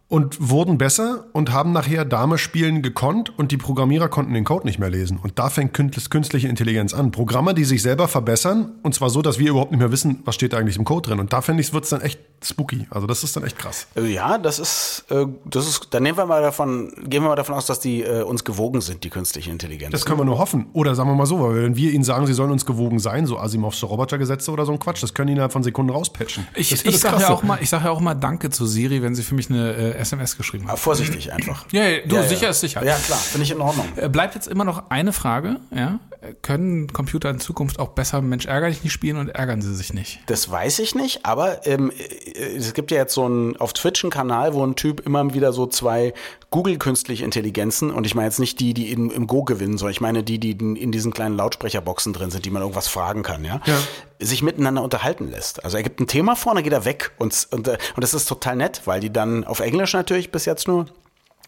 und 0.09 0.51
wurden 0.51 0.79
besser 0.79 1.25
und 1.33 1.53
haben 1.53 1.73
nachher 1.73 2.05
Dame 2.05 2.39
spielen 2.39 2.81
gekonnt 2.83 3.37
und 3.37 3.51
die 3.51 3.57
Programmierer 3.57 4.09
konnten 4.09 4.35
den 4.35 4.45
Code 4.45 4.65
nicht 4.65 4.79
mehr 4.79 4.89
lesen. 4.91 5.19
Und 5.21 5.39
da 5.39 5.51
fängt 5.51 5.77
künstl- 5.77 6.09
künstliche 6.11 6.47
Intelligenz 6.47 6.95
an. 6.95 7.11
Programme, 7.11 7.55
die 7.55 7.65
sich 7.65 7.83
selber 7.83 8.07
verbessern 8.07 8.73
und 8.85 8.95
zwar 8.95 9.11
so, 9.11 9.21
dass 9.21 9.39
wir 9.41 9.51
überhaupt 9.51 9.73
nicht 9.73 9.81
mehr 9.81 9.91
wissen, 9.91 10.21
was 10.25 10.37
steht 10.37 10.55
eigentlich 10.55 10.77
im 10.77 10.85
Code 10.85 11.09
drin. 11.09 11.19
Und 11.19 11.33
da 11.33 11.41
finde 11.41 11.61
ich, 11.63 11.73
wird 11.73 11.85
es 11.85 11.91
dann 11.91 12.03
echt 12.03 12.21
spooky. 12.45 12.87
Also 12.91 13.09
das 13.09 13.25
ist 13.25 13.35
dann 13.37 13.43
echt 13.45 13.59
krass. 13.59 13.89
Äh, 13.97 14.07
Ja, 14.13 14.39
das 14.39 14.61
ist, 14.61 15.07
äh, 15.11 15.27
das 15.45 15.67
ist, 15.67 15.89
dann 15.91 16.05
nehmen 16.05 16.19
wir 16.19 16.27
mal 16.27 16.41
davon, 16.43 16.93
gehen 17.09 17.23
wir 17.25 17.29
mal 17.31 17.35
davon 17.37 17.57
aus, 17.57 17.67
dass 17.67 17.81
die 17.81 18.03
äh, 18.03 18.23
uns 18.23 18.45
gewogen 18.45 18.81
sind, 18.83 19.03
die 19.03 19.11
künstliche 19.11 19.51
Intelligenz. 19.51 19.91
Das 19.91 20.05
können 20.05 20.21
wir 20.21 20.25
nur 20.25 20.39
hoffen. 20.39 20.67
Oder 20.73 20.95
sagen 20.95 21.09
wir 21.11 21.17
mal 21.17 21.27
so, 21.27 21.41
weil 21.41 21.63
wenn 21.65 21.75
wir 21.77 21.91
ihnen 21.91 22.05
sagen, 22.05 22.27
sie 22.27 22.35
sollen 22.35 22.53
uns 22.53 22.65
gewogen 22.65 23.01
sein, 23.01 23.27
so 23.27 23.39
Asimovsche 23.39 23.87
Robotergesetze 23.87 24.53
oder 24.53 24.65
so 24.67 24.73
ein 24.73 24.79
Quatsch, 24.79 25.03
das 25.03 25.15
können 25.15 25.29
die 25.29 25.33
innerhalb 25.33 25.53
von 25.53 25.65
Sekunden 25.65 25.91
rauspatchen. 25.91 26.47
Ich, 26.55 26.71
ich 26.71 26.99
sage 27.01 27.23
ja 27.23 27.31
auch 27.31 27.43
mal, 27.43 27.59
ich 27.61 27.71
sage 27.71 27.87
ja 27.87 27.91
auch 27.91 28.01
mal 28.01 28.15
Danke 28.15 28.51
zu 28.51 28.67
Siri, 28.67 29.03
wenn 29.03 29.17
sie 29.17 29.23
für 29.25 29.35
mich 29.35 29.51
eine 29.51 29.73
äh, 29.73 29.96
SMS 29.97 30.37
geschrieben 30.37 30.65
Aber 30.65 30.73
hat. 30.75 30.79
vorsichtig 30.79 31.33
einfach. 31.33 31.67
Ja, 31.73 31.85
ja, 31.89 31.99
du, 32.07 32.23
sicher 32.23 32.51
ist 32.51 32.61
sicher. 32.61 32.85
Ja, 32.85 32.97
klar, 32.97 33.19
finde 33.19 33.45
ich 33.45 33.51
in 33.51 33.61
Ordnung. 33.61 33.87
Äh, 33.97 34.09
Bleibt 34.09 34.35
jetzt 34.35 34.49
immer 34.49 34.65
noch 34.65 34.91
eine 34.91 35.13
Frage, 35.13 35.57
ja? 35.75 35.99
Können 36.43 36.93
Computer 36.93 37.31
in 37.31 37.39
Zukunft 37.39 37.79
auch 37.79 37.91
besser 37.91 38.21
Mensch 38.21 38.47
ärger 38.47 38.69
dich 38.69 38.83
nicht 38.83 38.93
spielen 38.93 39.17
und 39.17 39.29
ärgern 39.29 39.63
sie 39.63 39.73
sich 39.77 39.93
nicht? 39.95 40.19
Das 40.27 40.51
weiß 40.51 40.81
ich 40.81 40.95
nicht, 40.97 41.25
aber 41.25 41.67
ähm, 41.67 41.93
äh, 41.97 42.57
es 42.57 42.75
gibt 42.75 42.91
ja 42.91 42.97
jetzt 42.97 43.15
so 43.15 43.25
einen 43.27 43.57
auf 43.59 43.73
Twitch 43.75 44.03
einen 44.03 44.11
Kanal, 44.11 44.53
wo 44.55 44.65
ein 44.67 44.75
Typ 44.75 45.01
immer 45.07 45.35
wieder 45.35 45.53
so 45.53 45.67
zwei 45.67 46.15
Google 46.51 46.79
künstliche 46.79 47.25
Intelligenzen 47.25 47.91
und 47.91 48.07
ich 48.07 48.15
meine 48.15 48.27
jetzt 48.29 48.41
nicht 48.41 48.59
die, 48.61 48.75
die 48.75 48.91
in, 48.91 49.11
im 49.11 49.27
Go 49.27 49.45
gewinnen, 49.45 49.79
sondern 49.79 49.93
ich 49.93 50.01
meine 50.01 50.23
die, 50.25 50.39
die 50.39 50.53
in, 50.53 50.75
in 50.75 50.91
diesen 50.91 51.13
kleinen 51.13 51.37
Lautsprecherboxen 51.37 52.13
drin 52.13 52.31
sind, 52.31 52.45
die 52.45 52.51
man 52.51 52.63
irgendwas 52.63 52.89
fragen 52.89 53.23
kann, 53.23 53.45
ja, 53.45 53.61
Ja. 53.67 53.79
Sich 54.21 54.43
miteinander 54.43 54.83
unterhalten 54.83 55.31
lässt. 55.31 55.65
Also 55.65 55.77
er 55.77 55.83
gibt 55.83 56.01
ein 56.01 56.07
Thema 56.07 56.37
vor, 56.37 56.53
und 56.53 56.57
dann 56.57 56.65
geht 56.65 56.73
er 56.73 56.85
weg 56.85 57.13
und 57.19 57.49
und, 57.51 57.69
äh, 57.69 57.79
und 57.95 58.03
das 58.03 58.15
ist 58.15 58.27
total 58.27 58.57
nett, 58.57 58.83
weil 58.87 59.01
die 59.01 59.13
dann 59.13 59.45
auf 59.45 59.61
Englisch 59.61 59.93
natürlich 59.93 60.31
bis 60.33 60.45
jetzt 60.45 60.67
nur, 60.69 60.87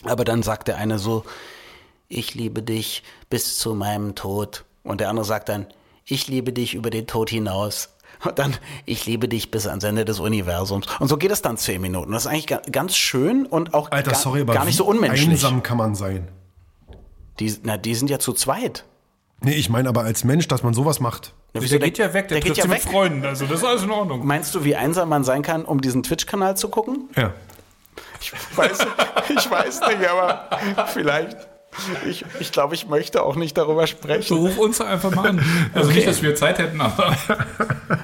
aber 0.05 0.25
dann 0.25 0.43
sagt 0.43 0.69
der 0.69 0.77
eine 0.77 0.99
so, 0.99 1.25
ich 2.09 2.35
liebe 2.35 2.63
dich 2.63 3.03
bis 3.31 3.59
zu 3.59 3.75
meinem 3.75 4.15
Tod. 4.15 4.65
Und 4.83 5.01
der 5.01 5.11
andere 5.11 5.27
sagt 5.27 5.49
dann, 5.51 5.67
ich 6.07 6.27
liebe 6.29 6.53
dich 6.55 6.75
über 6.75 6.89
den 6.89 7.07
Tod 7.07 7.29
hinaus. 7.29 7.91
Und 8.25 8.39
dann, 8.39 8.57
ich 8.87 9.05
liebe 9.05 9.29
dich 9.29 9.51
bis 9.51 9.67
ans 9.67 9.85
Ende 9.85 10.05
des 10.07 10.19
Universums. 10.19 10.87
Und 10.99 11.09
so 11.09 11.19
geht 11.19 11.31
es 11.31 11.43
dann 11.43 11.57
zehn 11.59 11.81
Minuten. 11.83 12.11
Das 12.13 12.25
ist 12.25 12.31
eigentlich 12.31 12.47
ga- 12.47 12.63
ganz 12.73 12.97
schön 12.97 13.45
und 13.47 13.75
auch 13.75 13.91
Alter, 13.91 14.13
gar, 14.13 14.21
sorry, 14.21 14.41
aber 14.41 14.55
gar 14.55 14.65
nicht 14.65 14.77
so 14.77 14.85
unmenschlich. 14.87 15.29
einsam 15.29 15.63
kann 15.63 15.77
man 15.77 15.95
sein. 15.95 16.29
Die, 17.39 17.55
na, 17.63 17.77
die 17.77 17.95
sind 17.95 18.09
ja 18.11 18.19
zu 18.19 18.33
zweit. 18.33 18.85
Nee, 19.41 19.53
ich 19.55 19.69
meine 19.69 19.89
aber 19.89 20.03
als 20.03 20.25
Mensch, 20.25 20.49
dass 20.49 20.63
man 20.63 20.75
sowas 20.75 20.99
macht. 21.01 21.33
Na, 21.55 21.61
Der 21.61 21.63
wieso, 21.63 21.79
geht 21.79 21.99
ja 21.99 22.13
weg, 22.13 22.29
der, 22.29 22.41
der 22.41 22.49
geht 22.49 22.57
ja 22.57 22.65
sie 22.65 22.71
weg. 22.71 22.85
mit 22.85 22.93
Freunden, 22.93 23.25
also 23.25 23.47
das 23.47 23.59
ist 23.61 23.65
alles 23.65 23.83
in 23.85 23.91
Ordnung. 23.91 24.27
Meinst 24.27 24.55
du, 24.55 24.65
wie 24.65 24.75
einsam 24.75 25.09
man 25.09 25.23
sein 25.25 25.43
kann, 25.43 25.65
um 25.65 25.81
diesen 25.81 26.03
Twitch-Kanal 26.03 26.57
zu 26.57 26.69
gucken? 26.69 27.09
Ja. 27.17 27.33
Ich 28.21 28.33
weiß, 28.57 28.79
ich 29.29 29.51
weiß 29.51 29.81
nicht, 29.89 30.09
aber 30.09 30.49
vielleicht. 30.93 31.37
Ich, 32.09 32.25
ich 32.41 32.53
glaube, 32.53 32.75
ich 32.75 32.89
möchte 32.89 33.23
auch 33.23 33.37
nicht 33.37 33.57
darüber 33.57 33.83
So, 33.83 33.87
sprechen. 33.87 34.37
ruf 34.37 34.59
uns 34.59 34.81
einfach 34.81 35.15
mal 35.15 35.29
an. 35.31 35.43
Also 35.75 35.91
nicht, 35.91 36.07
dass 36.07 36.23
wir 36.23 36.35
Zeit 36.35 36.59
hätten, 36.59 36.81
aber 36.81 37.15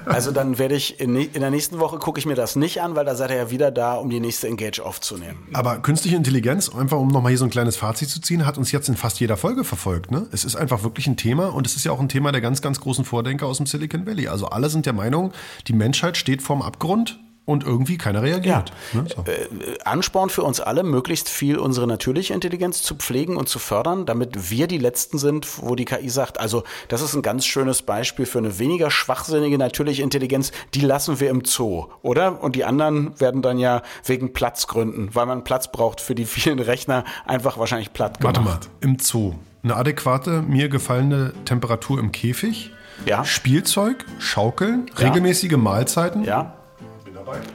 Also 0.07 0.31
dann 0.33 0.59
werde 0.59 0.75
ich 0.77 1.01
in, 1.01 1.17
in 1.17 1.41
der 1.41 1.51
nächsten 1.51 1.79
Woche 1.81 1.99
gucke 1.99 2.19
ich 2.19 2.27
mir 2.27 2.35
das 2.35 2.57
nicht 2.57 2.81
an, 2.83 2.95
weil 2.95 3.05
da 3.05 3.15
seid 3.15 3.31
ihr 3.31 3.37
ja 3.37 3.51
wieder 3.51 3.71
da, 3.71 3.95
um 3.95 4.11
die 4.11 4.21
nächste 4.21 4.47
Engage 4.49 4.81
aufzunehmen. 4.85 5.49
Aber 5.53 5.79
künstliche 5.79 6.17
Intelligenz, 6.17 6.69
einfach 6.69 6.99
um 6.99 7.09
nochmal 7.09 7.31
hier 7.31 7.39
so 7.39 7.45
ein 7.45 7.51
kleines 7.51 7.77
Fazit 7.77 8.09
zu 8.09 8.21
ziehen, 8.21 8.47
hat 8.47 8.59
uns 8.59 8.71
jetzt 8.73 8.89
in 8.89 8.97
fast 8.97 9.19
jeder 9.21 9.37
Folge 9.37 9.65
verfolgt. 9.65 10.11
Ne? 10.11 10.27
Es 10.31 10.45
ist 10.45 10.57
einfach 10.57 10.83
wirklich 10.83 11.07
ein 11.07 11.17
Thema 11.17 11.53
und 11.53 11.67
es 11.67 11.77
ist 11.77 11.85
ja 11.85 11.93
auch 11.93 12.01
ein 12.01 12.09
Thema 12.09 12.33
der 12.33 12.41
ganz, 12.41 12.63
ganz 12.63 12.81
großen 12.81 13.05
Vordenker 13.05 13.47
aus 13.47 13.57
dem 13.57 13.67
Silicon 13.67 14.07
Valley. 14.07 14.29
Also 14.29 14.47
alle 14.47 14.69
sind 14.71 14.87
der 14.87 14.93
Meinung, 14.93 15.33
die 15.67 15.73
Menschheit 15.73 16.17
steht 16.17 16.43
vorm 16.43 16.63
Abgrund 16.63 17.19
und 17.47 17.65
irgendwie 17.65 17.99
keiner 17.99 18.23
reagiert. 18.23 18.73
Ne? 18.93 19.05
So. 19.15 19.23
Äh, 19.31 19.79
Ansporn 19.85 20.31
für 20.31 20.43
uns 20.43 20.61
alle, 20.61 20.83
möglichst 20.83 21.29
viel 21.29 21.59
unsere 21.59 21.87
natürliche 21.87 22.33
Intelligenz 22.33 22.83
zu 22.83 22.95
pflegen 22.95 23.37
und 23.37 23.49
zu 23.49 23.59
fördern, 23.59 24.07
damit 24.07 24.51
wir 24.51 24.67
die 24.67 24.79
Letzten 24.79 25.19
sind, 25.19 25.47
wo 25.63 25.75
die 25.75 25.85
KI 25.85 26.09
sagt, 26.09 26.41
also 26.41 26.65
das 26.89 27.03
ist 27.03 27.15
ein 27.15 27.23
ganz 27.23 27.45
schönes 27.45 27.83
Beispiel 27.83 28.25
für 28.27 28.39
eine 28.39 28.59
weniger 28.59 28.91
schwachsinnige 28.91 29.59
natürliche 29.59 30.03
Intelligenz, 30.03 30.53
die 30.73 30.81
lassen 30.81 31.21
wir 31.21 31.29
im 31.31 31.45
Zoo, 31.45 31.87
oder? 32.03 32.43
Und 32.43 32.57
die 32.57 32.65
anderen 32.65 33.19
werden 33.21 33.43
dann 33.43 33.59
ja 33.59 33.83
wegen 34.07 34.33
Platzgründen, 34.33 35.11
weil 35.15 35.27
man 35.27 35.45
Platz 35.45 35.71
braucht 35.71 36.01
für 36.01 36.15
die 36.15 36.25
vielen 36.25 36.59
Rechner, 36.61 37.05
einfach 37.27 37.59
wahrscheinlich 37.59 37.93
platt 37.93 38.21
gemacht. 38.21 38.37
Warte 38.37 38.49
mal, 38.49 38.59
im 38.81 38.99
Zoo. 38.99 39.35
Eine 39.63 39.77
adäquate, 39.77 40.43
mir 40.43 40.69
gefallene 40.69 41.33
Temperatur 41.45 41.99
im 41.99 42.11
Käfig, 42.13 42.71
Ja. 43.07 43.25
Spielzeug, 43.25 44.05
Schaukeln, 44.19 44.87
Ja. 44.99 45.09
regelmäßige 45.09 45.57
Mahlzeiten. 45.57 46.25
Ja? 46.25 46.55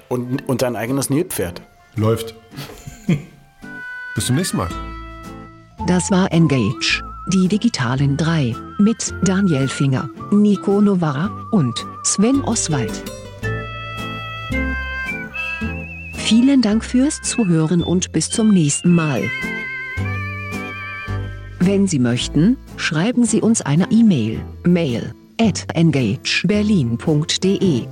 Und, 0.10 0.48
und 0.48 0.62
dein 0.62 0.76
eigenes 0.76 1.10
Nilpferd. 1.10 1.62
Läuft. 1.96 2.36
Bis 4.16 4.26
zum 4.26 4.36
nächsten 4.36 4.58
Mal. 4.58 4.70
Das 5.88 6.12
war 6.12 6.32
Engage, 6.32 7.02
die 7.34 7.48
digitalen 7.48 8.18
drei, 8.18 8.56
mit 8.80 9.14
Daniel 9.24 9.68
Finger, 9.68 10.10
Nico 10.32 10.82
Novara 10.82 11.32
und 11.52 11.86
Sven 12.04 12.44
Oswald. 12.44 12.92
Vielen 16.16 16.62
Dank 16.62 16.86
fürs 16.86 17.22
Zuhören 17.22 17.82
und 17.82 18.12
bis 18.12 18.30
zum 18.30 18.50
nächsten 18.50 18.94
Mal. 18.94 19.24
Wenn 21.60 21.88
Sie 21.88 22.00
möchten, 22.00 22.58
schreiben 22.78 23.26
Sie 23.26 23.42
uns 23.42 23.62
eine 23.62 23.90
E-Mail, 23.90 24.40
mail 24.64 25.14
at 25.40 25.66
engageberlin.de. 25.74 27.88